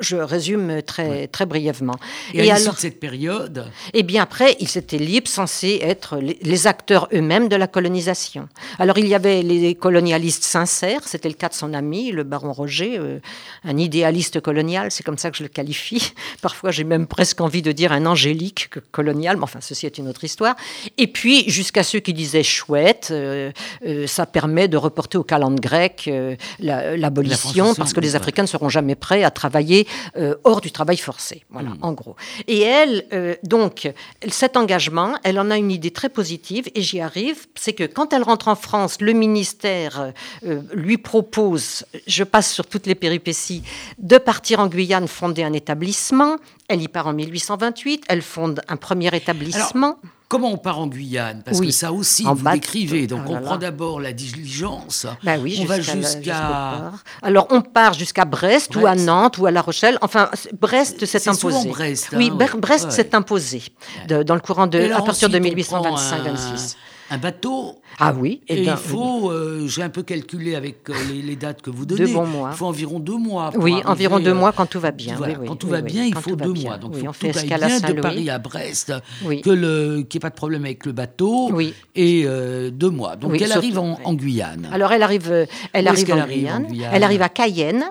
[0.00, 1.96] je résume très, très brièvement.
[2.34, 6.66] Et, à l'issue de cette période Eh bien, après, ils étaient libres, censés être les,
[6.66, 8.48] acteurs eux-mêmes de la colonisation.
[8.78, 12.52] Alors, il y avait les colonialistes sincères, c'était le cas de son ami, le baron
[12.52, 13.18] Roger, euh,
[13.64, 16.12] un idéaliste colonial, c'est comme ça que je le qualifie.
[16.42, 20.08] Parfois, j'ai même presque envie de dire un angélique colonial, mais enfin, ceci est une
[20.08, 20.54] autre histoire.
[20.98, 23.50] Et puis, jusqu'à ceux qui disaient chouette, euh,
[23.86, 26.10] euh, ça permet de reporter au calendrier grec
[26.58, 29.71] l'abolition, parce que les Africains ne seront jamais prêts à travailler
[30.16, 31.44] euh, hors du travail forcé.
[31.50, 31.78] Voilà, hmm.
[31.82, 32.16] en gros.
[32.46, 33.90] Et elle, euh, donc,
[34.28, 38.12] cet engagement, elle en a une idée très positive, et j'y arrive, c'est que quand
[38.12, 40.12] elle rentre en France, le ministère
[40.44, 43.62] euh, lui propose, je passe sur toutes les péripéties,
[43.98, 46.36] de partir en Guyane fonder un établissement.
[46.68, 49.98] Elle y part en 1828, elle fonde un premier établissement.
[50.32, 51.42] Comment on part en Guyane?
[51.44, 53.06] Parce que ça aussi, vous décrivez.
[53.06, 55.06] Donc oh on prend d'abord la diligence.
[55.22, 56.92] Bah oui, on va jusqu'à.
[57.20, 59.98] Alors on part jusqu'à Brest, ou à Nantes ou à La Rochelle.
[60.00, 61.68] Enfin, Brest s'est imposé.
[61.68, 62.08] Brest.
[62.14, 63.62] oui, hein, Brest s'est imposé
[64.08, 66.76] dans le courant de à partir de 1825-26
[67.12, 67.74] un bateau.
[67.98, 68.40] Ah oui.
[68.48, 72.10] Et, il faut, euh, j'ai un peu calculé avec euh, les, dates que vous donnez.
[72.10, 72.50] Mois.
[72.52, 73.50] Il faut environ deux mois.
[73.56, 75.16] oui, environ deux mois quand tout va bien.
[75.46, 76.78] quand tout va bien, il faut deux mois.
[76.78, 80.20] Donc il faut que tout aille bien de Paris à Brest, que qu'il n'y ait
[80.20, 81.50] pas de problème avec le bateau.
[81.94, 83.16] Et euh, deux mois.
[83.16, 84.68] Donc elle arrive en, Guyane.
[84.72, 86.66] Alors elle arrive, elle arrive, en, Guyane.
[86.92, 87.84] Elle arrive à Cayenne.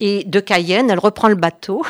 [0.00, 1.82] Et de Cayenne, elle reprend le bateau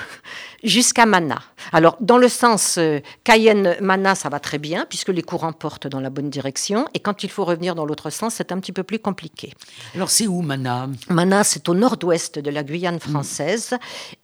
[0.62, 1.42] jusqu'à Mana.
[1.72, 6.00] Alors, dans le sens euh, Cayenne-Mana, ça va très bien, puisque les courants portent dans
[6.00, 6.86] la bonne direction.
[6.94, 9.52] Et quand il faut revenir dans l'autre sens, c'est un petit peu plus compliqué.
[9.94, 10.88] Alors, c'est où Mana?
[11.08, 13.74] Mana, c'est au nord-ouest de la Guyane française.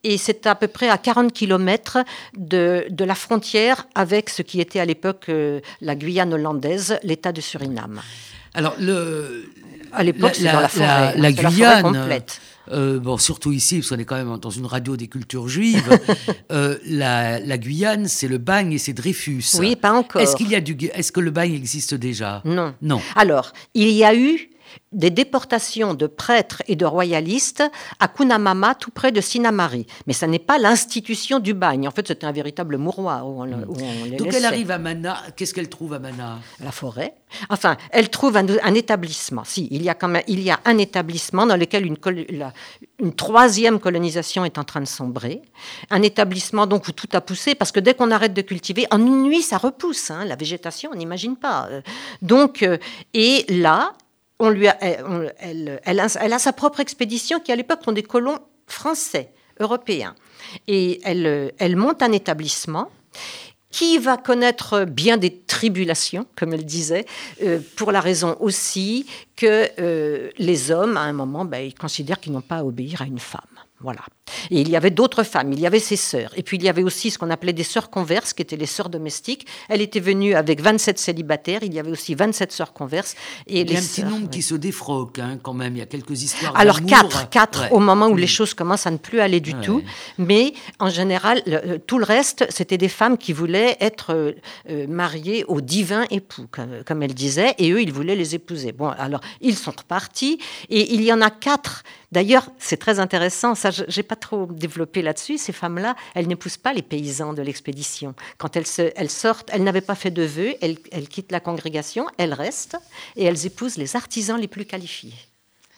[0.05, 1.99] Et c'est à peu près à 40 km
[2.37, 7.33] de, de, la frontière avec ce qui était à l'époque euh, la Guyane hollandaise, l'État
[7.33, 8.01] de Suriname.
[8.55, 9.51] Alors, le,
[9.93, 11.15] à l'époque, c'est dans la forêt.
[11.17, 12.41] La, Guyane, complète.
[12.71, 15.99] Euh, bon, surtout ici, parce qu'on est quand même dans une radio des cultures juives.
[16.53, 19.45] euh, la, la, Guyane, c'est le bagne et c'est Dreyfus.
[19.59, 20.21] Oui, pas encore.
[20.21, 22.43] Est-ce qu'il y a du, est-ce que le bagne existe déjà?
[22.45, 22.75] Non.
[22.83, 23.01] Non.
[23.17, 24.51] Alors, il y a eu
[24.93, 27.63] des déportations de prêtres et de royalistes
[28.01, 29.87] à Kunamama, tout près de Sinamari.
[30.07, 31.87] Mais ça n'est pas l'institution du bagne.
[31.87, 35.19] En fait, c'était un véritable mouroir où on, les Donc elle arrive à Mana.
[35.37, 36.39] Qu'est-ce qu'elle trouve à Mana?
[36.61, 37.15] La forêt.
[37.51, 39.45] Enfin, elle trouve un, établissement.
[39.45, 41.99] Si, il y a quand même, il y a un établissement dans lequel une,
[42.99, 45.43] une troisième colonisation est en train de sombrer.
[45.91, 48.99] Un établissement donc où tout a poussé, parce que dès qu'on arrête de cultiver, en
[48.99, 50.11] une nuit, ça repousse.
[50.11, 51.69] Hein, la végétation, on n'imagine pas.
[52.23, 52.79] Donc, euh,
[53.13, 53.93] et là,
[54.41, 60.15] elle, a, sa propre expédition qui, à l'époque, sont des colons français, européens.
[60.67, 62.91] Et elle, elle monte un établissement
[63.71, 67.05] qui va connaître bien des tribulations, comme elle disait,
[67.43, 72.19] euh, pour la raison aussi que euh, les hommes, à un moment, ben, ils considèrent
[72.21, 73.43] qu'ils n'ont pas à obéir à une femme.
[73.81, 74.01] Voilà.
[74.51, 76.33] Et il y avait d'autres femmes, il y avait ses sœurs.
[76.37, 78.67] Et puis il y avait aussi ce qu'on appelait des sœurs converses, qui étaient les
[78.67, 79.47] sœurs domestiques.
[79.69, 83.15] Elle était venue avec 27 célibataires, il y avait aussi 27 sœurs converses.
[83.47, 85.83] Et il y a un petit nombre qui se défroquent hein, quand même, il y
[85.83, 89.21] a quelques histoires Alors quatre, quatre au moment où les choses commencent à ne plus
[89.21, 89.83] aller du tout.
[90.19, 94.33] Mais en général, euh, tout le reste, c'était des femmes qui voulaient être euh,
[94.71, 98.73] euh, mariées au divin époux, comme, comme, elle disait, et eux, ils voulaient les épouser.
[98.73, 100.39] Bon, alors, ils sont repartis,
[100.69, 101.83] et il y en a quatre.
[102.11, 105.37] D'ailleurs, c'est très intéressant, ça, j'ai pas trop développé là-dessus.
[105.37, 108.15] Ces femmes-là, elles n'épousent pas les paysans de l'expédition.
[108.39, 112.79] Quand elles, sortent, elles n'avaient pas fait de vœux, elles quittent la congrégation, elles restent
[113.17, 115.15] et elles épousent les artisans les plus qualifiés.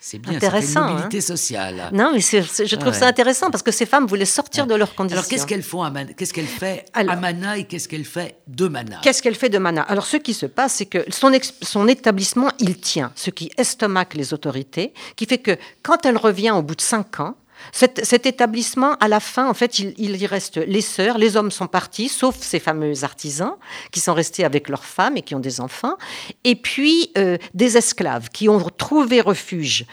[0.02, 1.20] C'est bien, intéressant, une mobilité hein.
[1.20, 1.90] sociale.
[1.92, 5.18] Non, mais je trouve ça intéressant parce que ces femmes voulaient sortir de leurs conditions.
[5.18, 8.66] Alors qu'est-ce qu'elles font à Qu'est-ce qu'elle fait à Mana et qu'est-ce qu'elle fait de
[8.66, 9.00] Mana?
[9.02, 9.82] Qu'est-ce qu'elle fait de Mana?
[9.82, 14.14] Alors ce qui se passe, c'est que son, son établissement, il tient, ce qui estomaque
[14.14, 17.36] les autorités, qui fait que quand elle revient au bout de cinq ans,
[17.72, 21.66] cet, établissement, à la fin, en fait, il, y reste les sœurs, les hommes sont
[21.66, 23.54] partis, sauf ces fameux artisans
[23.90, 25.96] qui sont restés avec leurs femmes et qui ont des enfants,
[26.44, 29.86] et puis euh, des esclaves qui ont trouvé refuge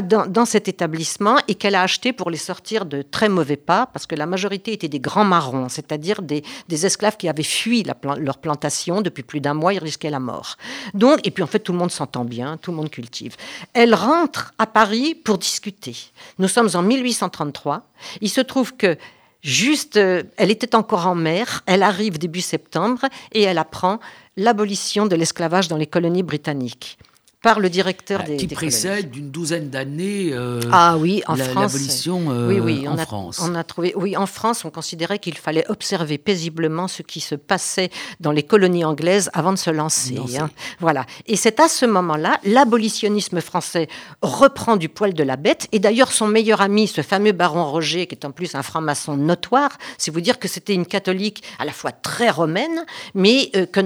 [0.00, 4.06] dans, cet établissement et qu'elle a acheté pour les sortir de très mauvais pas, parce
[4.06, 7.84] que la majorité étaient des grands marrons, c'est-à-dire des, esclaves qui avaient fui
[8.18, 10.56] leur plantation depuis plus d'un mois, ils risquaient la mort.
[10.94, 13.36] Donc, et puis en fait, tout le monde s'entend bien, tout le monde cultive.
[13.72, 15.96] Elle rentre à Paris pour discuter.
[16.38, 17.88] Nous sommes en 1833.
[18.20, 18.96] Il se trouve que
[19.42, 24.00] juste, euh, elle était encore en mer, elle arrive début septembre et elle apprend
[24.36, 26.98] l'abolition de l'esclavage dans les colonies britanniques
[27.42, 31.54] par le directeur bah, des qui précède d'une douzaine d'années euh, ah oui en France
[31.54, 33.40] l'abolition euh, oui, oui, en a, France.
[33.42, 37.34] on a trouvé oui en France on considérait qu'il fallait observer paisiblement ce qui se
[37.34, 40.50] passait dans les colonies anglaises avant de se lancer hein.
[40.80, 41.06] voilà.
[41.26, 43.88] Et c'est à ce moment-là l'abolitionnisme français
[44.22, 45.68] reprend du poil de la bête.
[45.72, 49.16] Et d'ailleurs son meilleur ami ce fameux baron Roger qui est en plus un franc-maçon
[49.16, 53.66] notoire c'est vous dire que c'était une catholique à la fois très romaine mais euh,
[53.66, 53.80] que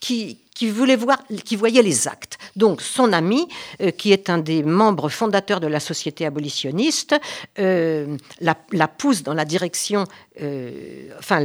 [0.00, 2.38] qui qui voulait voir, qui voyait les actes.
[2.56, 3.46] Donc son ami,
[3.82, 7.14] euh, qui est un des membres fondateurs de la société abolitionniste,
[7.58, 10.04] euh, la, pousse dans la direction,
[10.40, 11.44] euh, enfin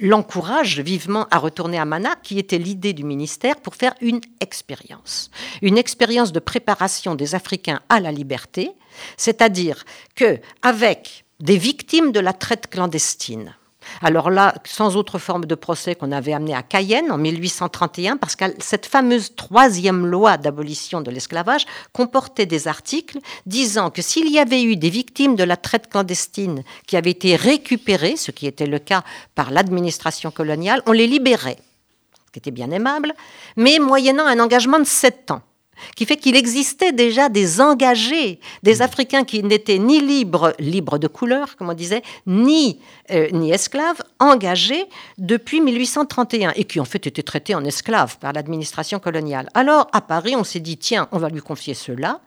[0.00, 5.30] l'encourage vivement à retourner à Mana, qui était l'idée du ministère, pour faire une expérience.
[5.62, 8.72] Une expérience de préparation des Africains à la liberté,
[9.16, 9.84] c'est-à-dire
[10.16, 13.54] que avec des victimes de la traite clandestine,
[14.02, 18.36] alors là, sans autre forme de procès qu'on avait amené à Cayenne en 1831, parce
[18.36, 24.38] que cette fameuse troisième loi d'abolition de l'esclavage comportait des articles disant que s'il y
[24.38, 28.66] avait eu des victimes de la traite clandestine qui avaient été récupérées, ce qui était
[28.66, 29.02] le cas
[29.34, 31.58] par l'administration coloniale, on les libérait,
[32.26, 33.12] ce qui était bien aimable,
[33.56, 35.42] mais moyennant un engagement de sept ans
[35.94, 41.08] qui fait qu'il existait déjà des engagés, des Africains qui n'étaient ni libres, libres de
[41.08, 44.84] couleur, comme on disait, ni, euh, ni esclaves, engagés
[45.18, 49.48] depuis 1831 et qui en fait étaient traités en esclaves par l'administration coloniale.
[49.54, 52.20] Alors à Paris, on s'est dit, tiens, on va lui confier cela,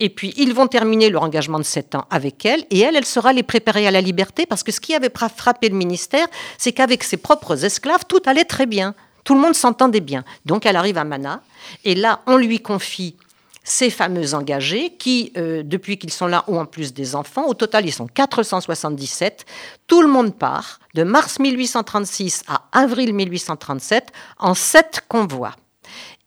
[0.00, 3.04] et puis ils vont terminer leur engagement de sept ans avec elle, et elle, elle
[3.04, 6.26] sera les préparer à la liberté, parce que ce qui avait frappé le ministère,
[6.58, 8.94] c'est qu'avec ses propres esclaves, tout allait très bien.
[9.24, 10.24] Tout le monde s'entendait bien.
[10.44, 11.42] Donc elle arrive à Mana,
[11.84, 13.16] et là, on lui confie
[13.64, 17.46] ces fameux engagés qui, euh, depuis qu'ils sont là, ont en plus des enfants.
[17.46, 19.46] Au total, ils sont 477.
[19.86, 25.56] Tout le monde part de mars 1836 à avril 1837 en sept convois.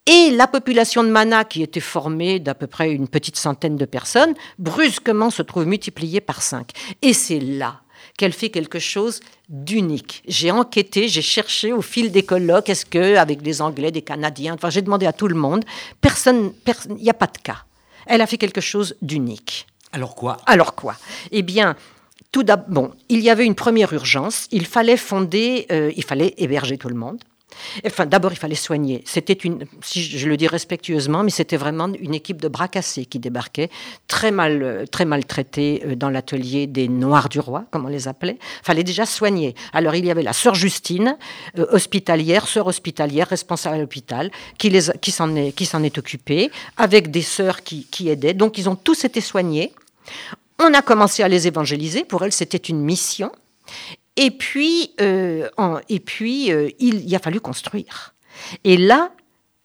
[0.08, 3.86] Et la population de Mana, qui était formée d'à peu près une petite centaine de
[3.86, 6.71] personnes, brusquement se trouve multipliée par cinq.
[7.02, 7.82] Et c'est là
[8.18, 10.24] qu'elle fait quelque chose d'unique.
[10.28, 14.56] J'ai enquêté, j'ai cherché au fil des colloques, est-ce que avec des Anglais, des Canadiens,
[14.56, 15.63] enfin j'ai demandé à tout le monde,
[16.02, 16.52] personne,
[16.90, 17.63] il n'y a pas de cas.
[18.08, 19.68] Elle a fait quelque chose d'unique.
[19.92, 20.38] Alors quoi?
[20.46, 20.96] Alors quoi?
[21.32, 21.76] Eh bien,
[22.32, 24.48] tout d'abord, bon, il y avait une première urgence.
[24.52, 27.20] Il fallait fonder, euh, il fallait héberger tout le monde.
[27.86, 29.04] Enfin, d'abord, il fallait soigner.
[29.06, 33.06] C'était une, si je le dis respectueusement, mais c'était vraiment une équipe de bras cassés
[33.06, 33.70] qui débarquait,
[34.08, 38.38] très mal, euh, très euh, dans l'atelier des Noirs du Roi, comme on les appelait.
[38.64, 39.56] Fallait déjà soigner.
[39.74, 41.18] Alors, il y avait la sœur Justine,
[41.58, 44.72] euh, hospitalière, sœur hospitalière, responsable à l'hôpital, qui
[45.12, 48.34] s'en est, qui s'en est occupée, avec des sœurs qui, qui aidaient.
[48.34, 49.74] Donc, ils ont tous été soignés.
[50.60, 52.04] On a commencé à les évangéliser.
[52.04, 53.32] Pour elles, c'était une mission.
[54.18, 55.48] Et puis, euh,
[55.90, 58.15] et puis euh, il, a fallu construire.
[58.63, 59.12] Et là,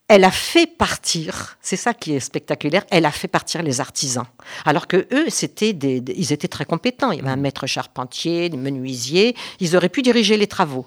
[0.08, 4.26] elle a fait partir, c'est ça qui est spectaculaire, elle a fait partir les artisans.
[4.66, 7.12] Alors que eux, c'était des, ils étaient très compétents.
[7.12, 10.86] Il y avait un maître charpentier, des menuisiers, ils auraient pu diriger les travaux.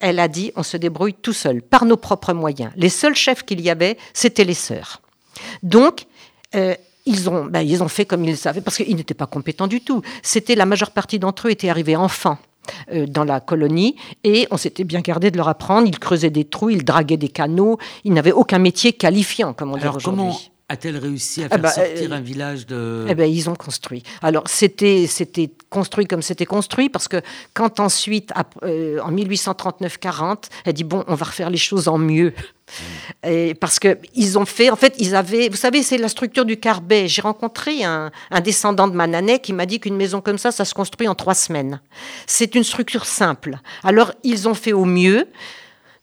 [0.00, 2.72] Elle a dit, on se débrouille tout seul, par nos propres moyens.
[2.74, 5.00] Les seuls chefs qu'il y avait, c'était les sœurs.
[5.62, 6.06] Donc,
[6.56, 6.74] euh,
[7.06, 9.80] ils ont, ben, ils ont fait comme ils savaient, parce qu'ils n'étaient pas compétents du
[9.80, 10.02] tout.
[10.22, 12.38] C'était la majeure partie d'entre eux étaient arrivés enfants.
[12.92, 15.88] Euh, dans la colonie et on s'était bien gardé de leur apprendre.
[15.88, 17.78] Ils creusaient des trous, ils draguaient des canaux.
[18.04, 21.68] Ils n'avaient aucun métier qualifiant, comme on dit aujourd'hui a-t-elle réussi à eh faire ben,
[21.68, 23.04] sortir euh, un village de...
[23.08, 24.04] Eh ben, ils ont construit.
[24.22, 27.20] Alors, c'était, c'était construit comme c'était construit, parce que
[27.54, 28.32] quand ensuite,
[28.62, 32.32] euh, en 1839-40, elle dit, bon, on va refaire les choses en mieux.
[33.26, 36.58] Et parce qu'ils ont fait, en fait, ils avaient, vous savez, c'est la structure du
[36.58, 37.08] Carbet.
[37.08, 40.64] J'ai rencontré un, un, descendant de Mananais qui m'a dit qu'une maison comme ça, ça
[40.64, 41.80] se construit en trois semaines.
[42.26, 43.58] C'est une structure simple.
[43.82, 45.28] Alors, ils ont fait au mieux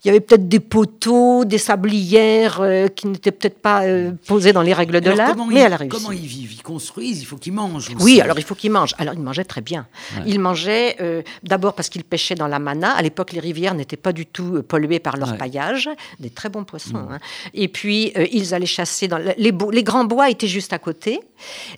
[0.07, 4.53] il y avait peut-être des poteaux, des sablières euh, qui n'étaient peut-être pas euh, posés
[4.53, 5.97] dans les règles de l'art, mais elle a réussi.
[5.97, 6.53] Comment ils vivent?
[6.53, 7.89] Ils construisent, il faut qu'ils mangent.
[7.99, 8.95] Oui, alors il faut qu'ils mangent.
[8.99, 9.85] Alors ils mangeaient très bien.
[10.25, 12.91] Ils mangeaient euh, d'abord parce qu'ils pêchaient dans la mana.
[12.91, 15.89] À l'époque, les rivières n'étaient pas du tout polluées par leur paillage,
[16.21, 16.99] des très bons poissons.
[16.99, 17.11] Mm.
[17.11, 17.19] Hein.
[17.53, 21.19] Et puis ils allaient chasser dans les, les, grands bois étaient juste à côté.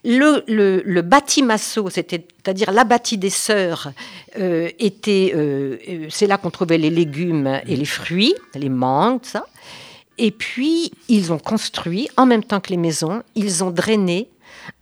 [0.05, 1.89] Le, le, le bâti-masso,
[2.43, 3.91] c'est-à-dire la bâtie des sœurs,
[4.37, 5.33] était,
[6.09, 9.45] c'est là qu'on trouvait les légumes et les fruits les mangues, ça.
[10.17, 14.27] Et puis, ils ont construit, en même temps que les maisons, ils ont drainé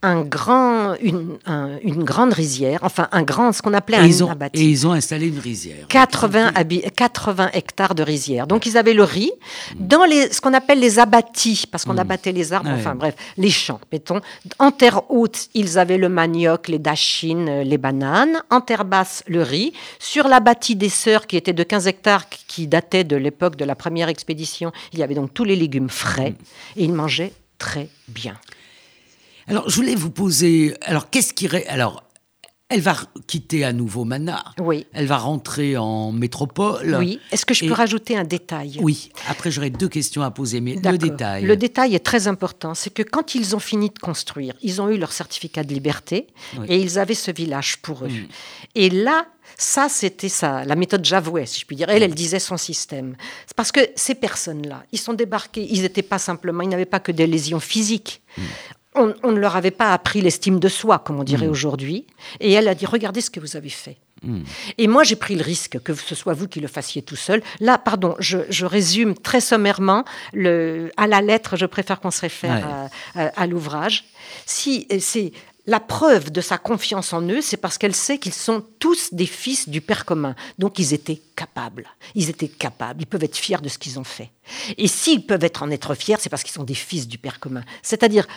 [0.01, 1.37] un grand, une,
[1.83, 4.91] une, grande rizière, enfin un grand, ce qu'on appelait un ils ont, Et ils ont
[4.91, 5.87] installé une rizière.
[5.89, 6.53] 80,
[6.95, 8.47] 80 hectares de rizière.
[8.47, 9.31] Donc ils avaient le riz
[9.75, 11.99] dans les, ce qu'on appelle les abattis, parce qu'on mm.
[11.99, 14.21] abattait les arbres, enfin bref, les champs, mettons.
[14.59, 18.41] En terre haute, ils avaient le manioc, les dachines, les bananes.
[18.49, 19.73] En terre basse, le riz.
[19.99, 23.75] Sur l'abattis des sœurs, qui était de 15 hectares, qui datait de l'époque de la
[23.75, 26.33] première expédition, il y avait donc tous les légumes frais.
[26.75, 28.35] Et ils mangeaient très bien.
[29.47, 30.75] Alors, je voulais vous poser.
[30.81, 31.47] Alors, qu'est-ce qui.
[31.67, 32.03] Alors,
[32.69, 34.43] elle va quitter à nouveau Mana.
[34.59, 34.85] Oui.
[34.91, 36.97] Elle va rentrer en métropole.
[36.99, 37.19] Oui.
[37.31, 38.77] Est-ce que je peux rajouter un détail?
[38.81, 39.09] Oui.
[39.29, 41.45] Après, j'aurais deux questions à poser, mais le détail.
[41.45, 42.73] Le détail est très important.
[42.73, 46.27] C'est que quand ils ont fini de construire, ils ont eu leur certificat de liberté
[46.67, 48.09] et ils avaient ce village pour eux.
[48.09, 48.27] Mm.
[48.75, 49.27] Et là,
[49.57, 51.89] ça, c'était ça, la méthode Javouet, si je puis dire.
[51.89, 53.15] Elle, elle disait son système.
[53.45, 56.99] C'est parce que ces personnes-là, ils sont débarqués, ils n'étaient pas simplement, ils n'avaient pas
[56.99, 58.21] que des lésions physiques.
[58.37, 58.41] Mm
[58.97, 61.51] on, ne leur avait pas appris l'estime de soi, comme on dirait mm.
[61.51, 62.07] aujourd'hui.
[62.39, 63.97] Et elle a dit, regardez ce que vous avez fait.
[64.23, 64.41] Mm.
[64.77, 67.41] Et moi, j'ai pris le risque que ce soit vous qui le fassiez tout seul.
[67.59, 72.89] Là, pardon, je, résume très sommairement, le, à la lettre, je préfère qu'on se réfère
[73.15, 74.05] à, l'ouvrage.
[74.45, 75.31] Si c'est
[75.67, 79.25] la preuve de sa confiance en eux, c'est parce qu'elle sait qu'ils sont tous des
[79.25, 80.33] fils du Père commun.
[80.57, 81.87] Donc ils étaient capables.
[82.15, 83.01] Ils étaient capables.
[83.01, 84.31] Ils peuvent être fiers de ce qu'ils ont fait.
[84.77, 87.41] Et s'ils peuvent être en être fiers, c'est parce qu'ils sont des fils du Père
[87.41, 87.63] commun.
[87.83, 88.27] C'est-à-dire,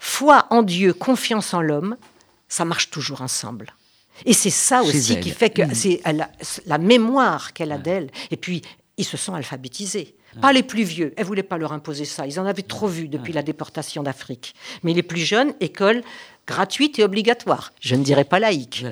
[0.00, 1.96] foi en Dieu, confiance en l'homme,
[2.48, 3.72] ça marche toujours ensemble.
[4.26, 5.74] Et c'est ça aussi qui fait que mm.
[5.74, 6.00] c'est
[6.66, 8.10] la, mémoire qu'elle a d'elle.
[8.30, 8.62] Et puis,
[8.96, 10.16] ils se sont alphabétisés.
[10.40, 12.24] Pas les plus vieux, elle voulait pas leur imposer ça.
[12.26, 14.54] Ils en avaient trop vu depuis la déportation d'Afrique.
[14.84, 16.02] Mais les plus jeunes, école
[16.46, 17.72] gratuite et obligatoire.
[17.80, 18.84] Je ne dirais pas laïque.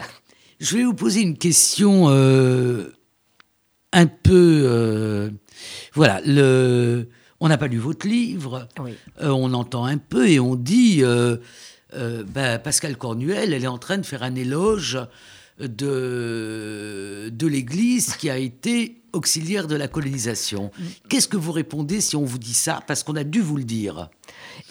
[0.59, 2.93] Je vais vous poser une question euh,
[3.93, 4.63] un peu.
[4.65, 5.31] Euh,
[5.95, 7.09] voilà, le,
[7.41, 11.37] on n'a pas lu votre livre, euh, on entend un peu et on dit euh,
[11.95, 14.99] euh, ben, Pascal Cornuel, elle est en train de faire un éloge
[15.61, 20.71] de, de l'Église qui a été auxiliaire de la colonisation.
[21.09, 22.81] Qu'est-ce que vous répondez si on vous dit ça?
[22.87, 24.11] Parce qu'on a dû vous le dire.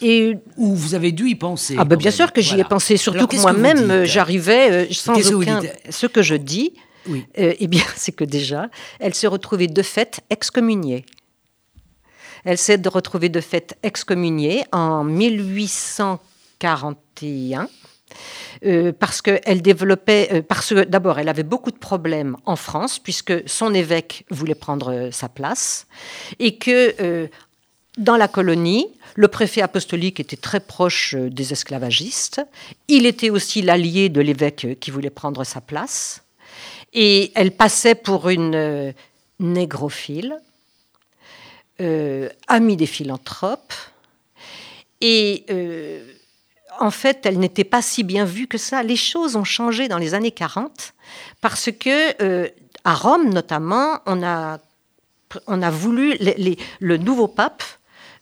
[0.02, 2.98] Et Ou vous avez dû y penser Ah ben bien sûr que j'y ai pensé,
[2.98, 5.62] surtout que moi-même, j'arrivais sans aucun...
[5.90, 6.74] Ce que je dis,
[7.08, 7.26] oui.
[7.36, 11.06] eh bien, c'est que déjà, elle se retrouvait de fait excommuniée.
[12.48, 17.68] Elle s'est retrouvée de fait excommuniée en 1841.
[18.66, 23.00] Euh, parce qu'elle développait, euh, parce que d'abord elle avait beaucoup de problèmes en France
[23.00, 25.88] puisque son évêque voulait prendre euh, sa place
[26.40, 27.28] et que
[27.98, 32.40] dans la colonie, le préfet apostolique était très proche des esclavagistes.
[32.88, 36.24] Il était aussi l'allié de l'évêque qui voulait prendre sa place.
[36.94, 38.94] Et elle passait pour une
[39.40, 40.38] négrophile,
[42.48, 43.74] amie des philanthropes.
[45.02, 45.46] Et
[46.80, 48.84] en fait, elle n'était pas si bien vue que ça.
[48.84, 50.94] Les choses ont changé dans les années 40
[51.42, 52.48] parce que euh,
[52.84, 54.60] à Rome notamment, on a,
[55.48, 56.18] on a voulu
[56.80, 57.64] le nouveau pape,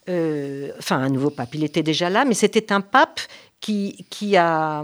[0.10, 3.20] euh, enfin un nouveau pape, il était déjà là, mais c'était un pape
[3.60, 4.84] qui, qui, a,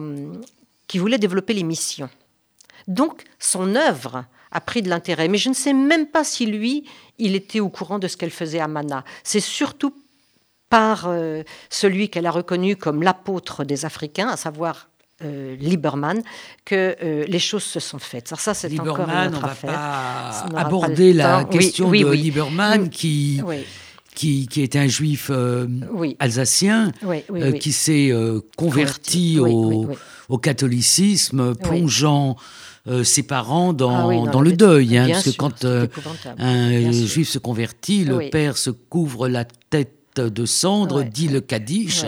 [0.88, 2.10] qui voulait développer les missions.
[2.88, 5.28] Donc son œuvre a pris de l'intérêt.
[5.28, 6.86] Mais je ne sais même pas si lui,
[7.18, 9.04] il était au courant de ce qu'elle faisait à Mana.
[9.24, 9.94] C'est surtout
[10.72, 14.90] par euh, celui qu'elle a reconnu comme l'apôtre des Africains, à savoir
[15.24, 16.24] euh, Lieberman,
[16.66, 18.30] que euh, les choses se sont faites.
[18.30, 23.42] Alors ça, c'est encore une autre on va Pas aborder la question de Lieberman qui,
[24.16, 25.30] qui, qui, est un juif
[26.20, 26.92] alsacien
[27.60, 28.12] qui s'est
[28.56, 29.90] converti au,
[30.30, 32.38] au, catholicisme, plongeant
[33.04, 34.98] ses parents dans, ah dans le deuil.
[34.98, 40.46] Hein, parce que quand un juif se convertit, le père se couvre la tête de
[40.46, 42.04] cendres, dit le Kaddish,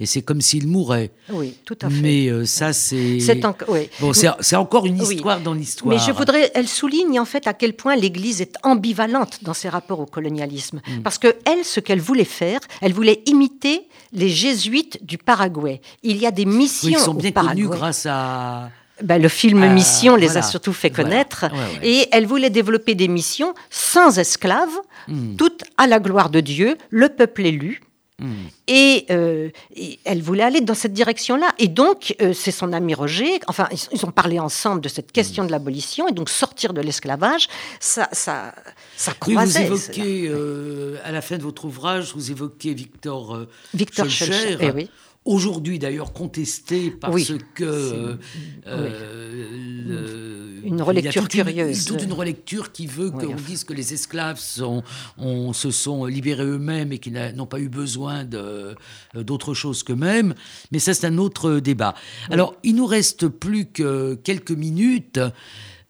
[0.00, 1.10] et c'est comme s'il mourait.
[1.30, 2.00] Oui, tout à fait.
[2.00, 3.18] Mais euh, ça, c'est.
[3.20, 5.94] C'est encore une histoire dans l'histoire.
[5.94, 6.50] Mais je voudrais.
[6.54, 10.80] Elle souligne en fait à quel point l'Église est ambivalente dans ses rapports au colonialisme.
[10.86, 11.02] Mm.
[11.02, 15.80] Parce que elle, ce qu'elle voulait faire, elle voulait imiter les jésuites du Paraguay.
[16.02, 16.88] Il y a des missions.
[16.88, 18.70] Oui, ils sont bien connus grâce à.
[19.02, 21.46] Ben, le film euh, Mission les a surtout fait connaître.
[21.82, 24.68] Et elle voulait développer des missions sans esclaves,
[25.08, 25.36] hmm.
[25.36, 27.80] toutes à la gloire de Dieu, le peuple élu.
[28.20, 28.30] Hmm.
[28.70, 31.48] Euh, et, elle voulait aller dans cette direction-là.
[31.58, 35.42] Et donc, euh, c'est son ami Roger, enfin, ils, ont parlé ensemble de cette question
[35.42, 35.46] hmm.
[35.48, 37.48] de l'abolition, et donc sortir de l'esclavage,
[37.80, 38.54] ça, ça,
[38.96, 39.66] ça croisait.
[39.66, 40.32] vous évoquez,
[41.04, 44.56] à la fin de votre ouvrage, vous évoquez Victor, Victor Schulcher.
[44.60, 44.88] Eh oui
[45.24, 48.18] aujourd'hui d'ailleurs contesté parce que
[48.66, 54.82] euh, une relecture curieuse, toute une relecture qui veut qu'on dise que les esclaves sont,
[55.52, 58.74] se sont libérés eux-mêmes et qu'ils n'ont pas eu besoin euh,
[59.14, 60.34] d'autre chose qu'eux-mêmes.
[60.72, 61.94] Mais ça, c'est un autre débat.
[62.30, 65.20] Alors, il nous reste plus que quelques minutes.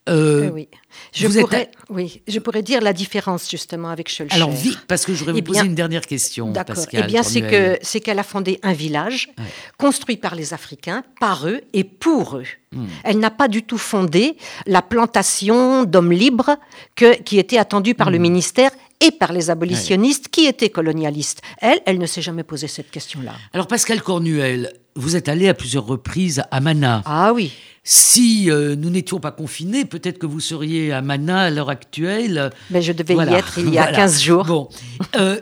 [0.08, 0.68] Euh, oui.
[1.12, 4.34] Je pourrais, oui, je pourrais dire la différence justement avec Schulcher.
[4.34, 6.50] Alors vite, parce que je voudrais vous eh poser une dernière question.
[6.50, 6.76] D'accord.
[6.92, 9.30] Eh bien, c'est que c'est qu'elle a fondé un village
[9.78, 12.46] construit par les Africains, par eux et pour eux.
[12.72, 12.86] Hmm.
[13.04, 14.36] Elle n'a pas du tout fondé
[14.66, 16.56] la plantation d'hommes libres
[16.96, 18.22] que, qui était attendue par le hmm.
[18.22, 21.40] ministère et par les abolitionnistes qui étaient colonialistes.
[21.58, 23.32] Elle, elle ne s'est jamais posé cette question-là.
[23.52, 27.02] Alors Pascal Cornuel, vous êtes allé à plusieurs reprises à Mana.
[27.04, 27.52] Ah oui.
[27.86, 32.50] Si euh, nous n'étions pas confinés, peut-être que vous seriez à Mana à l'heure actuelle.
[32.70, 34.44] Mais je devais y être il y a 15 jours.
[34.46, 34.68] Bon.
[35.16, 35.38] Euh,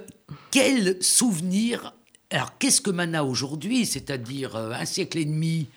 [0.51, 1.95] quel souvenir
[2.30, 5.68] Alors, qu'est-ce que Mana aujourd'hui C'est-à-dire euh, un siècle et demi,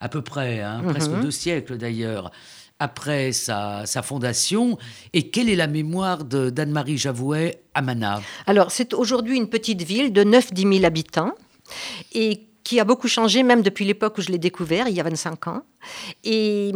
[0.00, 0.92] à peu près, hein, mhm.
[0.92, 2.32] presque deux siècles d'ailleurs,
[2.78, 4.78] après sa, sa, fondation.
[5.12, 8.22] Et quelle est la mémoire d'Anne-Marie Javouet à Mana?
[8.46, 11.34] Alors, c'est aujourd'hui une petite ville de 9-10 000 habitants.
[12.12, 15.04] Et qui a beaucoup changé, même depuis l'époque où je l'ai découvert, il y a
[15.04, 15.62] 25 ans.
[16.24, 16.72] Et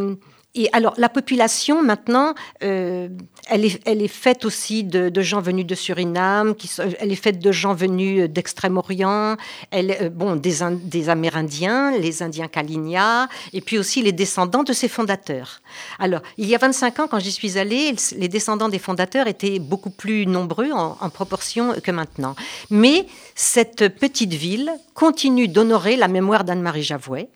[0.72, 2.34] alors, la population, maintenant,
[2.64, 3.08] euh,
[3.48, 6.54] elle, est, faite aussi de, gens venus de Suriname,
[6.98, 9.36] elle est faite de gens venus d'Extrême-Orient,
[9.70, 14.72] elle, euh, bon, des, des, Amérindiens, les Indiens Kalinia, et puis aussi les descendants de
[14.72, 15.60] ses fondateurs.
[15.98, 19.58] Alors, il y a 25 ans, quand j'y suis allée, les descendants des fondateurs étaient
[19.58, 22.34] beaucoup plus nombreux en, en proportion que maintenant.
[22.70, 27.28] Mais cette petite ville continue d'honorer la mémoire d'Anne-Marie Javouet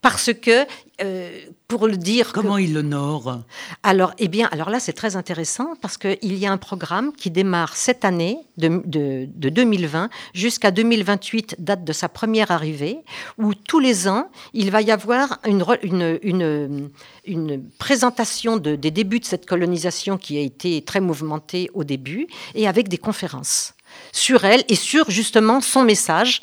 [0.00, 0.66] parce que,
[1.02, 1.30] euh,
[1.68, 2.32] pour le dire...
[2.32, 3.42] Comment il l'honore?
[3.82, 7.30] Alors, eh bien, alors là, c'est très intéressant parce qu'il y a un programme qui
[7.30, 12.98] démarre cette année, de, de, 2020 jusqu'à 2028, date de sa première arrivée,
[13.38, 16.90] où tous les ans, il va y avoir une, une, une,
[17.24, 22.28] une présentation de, des débuts de cette colonisation qui a été très mouvementée au début,
[22.54, 23.74] et avec des conférences
[24.12, 26.42] sur elle et sur justement son message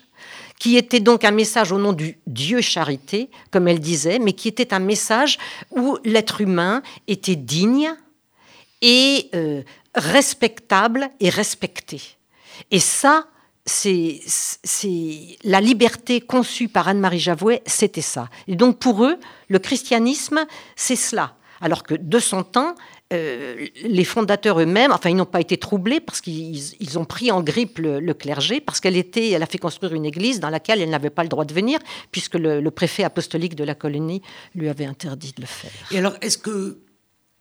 [0.59, 4.49] qui était donc un message au nom du Dieu charité, comme elle disait, mais qui
[4.49, 5.37] était un message
[5.71, 7.93] où l'être humain était digne
[8.81, 9.63] et euh,
[9.95, 12.01] respectable et respecté.
[12.69, 13.27] Et ça,
[13.69, 18.29] c'est la liberté conçue par Anne-Marie Javouet, c'était ça.
[18.47, 19.17] Et donc pour eux,
[19.47, 20.45] le christianisme,
[20.75, 21.35] c'est cela.
[21.61, 22.75] Alors que de son temps,
[23.11, 27.41] euh, les fondateurs eux-mêmes, enfin, ils n'ont pas été troublés parce qu'ils ont pris en
[27.41, 30.89] grippe le, clergé, parce qu'elle était, elle a fait construire une église dans laquelle elle
[30.89, 31.79] n'avait pas le droit de venir,
[32.11, 34.21] puisque le, préfet apostolique de la colonie
[34.53, 35.71] lui avait interdit de le faire.
[35.91, 36.77] Et alors, est-ce que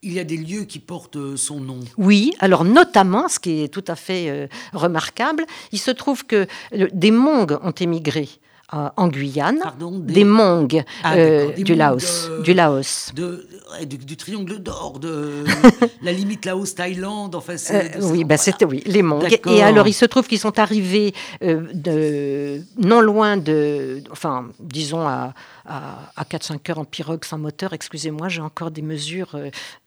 [0.03, 1.81] il y a des lieux qui portent euh, son nom.
[1.97, 6.47] Oui, alors notamment, ce qui est tout à fait euh, remarquable, il se trouve que
[6.73, 8.29] des Mongs ont émigré
[8.71, 9.61] en Guyane,
[10.01, 13.13] des, Mongs ah, euh, du, Laos, du Laos.
[13.15, 15.45] du, triangle d'or, de
[16.03, 19.27] la limite Laos-Thaïlande, enfin euh, Oui, bah, c'était oui, les Mongs.
[19.47, 25.09] Et alors il se trouve qu'ils sont arrivés euh, de, non loin de, enfin disons
[25.09, 25.33] à,
[25.65, 29.35] à, 4-5 heures en pirogue sans moteur, excusez-moi, j'ai encore des mesures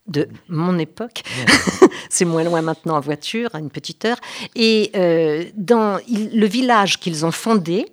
[0.07, 1.21] de mon époque.
[2.09, 4.17] C'est moins loin maintenant en voiture, à une petite heure.
[4.55, 4.91] Et
[5.55, 7.85] dans le village qu'ils ont fondé,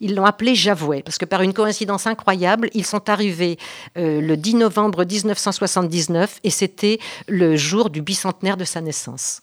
[0.00, 3.58] ils l'ont appelé Javouet, parce que par une coïncidence incroyable, ils sont arrivés
[3.96, 9.42] euh, le 10 novembre 1979 et c'était le jour du bicentenaire de sa naissance.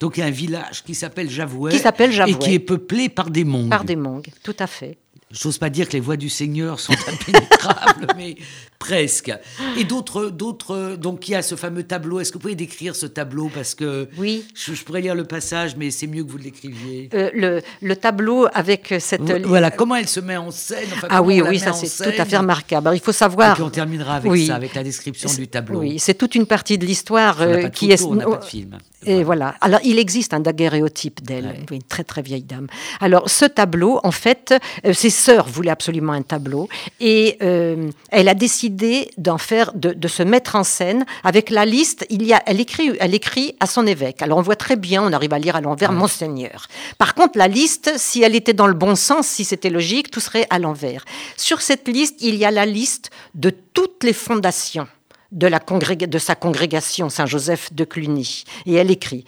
[0.00, 3.08] Donc il y a un village qui s'appelle Javouet, qui s'appelle et qui est peuplé
[3.08, 3.68] par des Mongs.
[3.68, 4.98] Par des Mongs, tout à fait.
[5.30, 8.36] J'ose pas dire que les voix du Seigneur sont impénétrables, mais
[8.78, 9.32] presque.
[9.76, 10.96] Et d'autres, d'autres.
[10.96, 12.20] Donc il y a ce fameux tableau.
[12.20, 13.50] Est-ce que vous pouvez décrire ce tableau?
[13.52, 17.10] Parce que oui, je, pourrais lire le passage, mais c'est mieux que vous l'écriviez.
[17.14, 19.46] Euh, le, le, tableau avec cette.
[19.46, 20.88] Voilà comment elle se met en scène?
[21.08, 22.88] ah oui, oui, ça c'est tout à fait remarquable.
[22.88, 23.52] Alors, il faut savoir.
[23.52, 25.80] Et puis on terminera avec ça, avec la description du tableau.
[25.80, 28.02] Oui, c'est toute une partie de l'histoire euh, qui est.
[28.02, 28.78] On n'a pas de film.
[29.04, 29.54] Et voilà.
[29.60, 32.66] Alors, il existe un daguerréotype d'elle, une très très vieille dame.
[33.00, 34.54] Alors, ce tableau, en fait,
[34.84, 36.68] euh, ses sœurs voulaient absolument un tableau,
[37.00, 42.06] et elle a décidé d'en faire, de, se mettre en scène avec la liste.
[42.10, 44.22] Il y a, elle écrit, elle écrit à son évêque.
[44.22, 46.66] Alors, on voit très bien, on arrive à lire à l'envers, Monseigneur.
[46.98, 50.20] Par contre, la liste, si elle était dans le bon sens, si c'était logique, tout
[50.20, 51.04] serait à l'envers.
[51.36, 54.88] Sur cette liste, il y a la liste de toutes les fondations
[55.32, 58.44] de, de sa congrégation Saint-Joseph de Cluny.
[58.66, 59.24] Et elle écrit,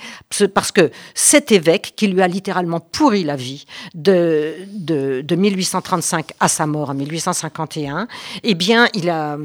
[0.55, 6.49] parce que cet évêque, qui lui a littéralement pourri la vie de, de, 1835 à
[6.49, 8.09] sa mort en 1851,
[8.43, 9.39] eh bien, il a,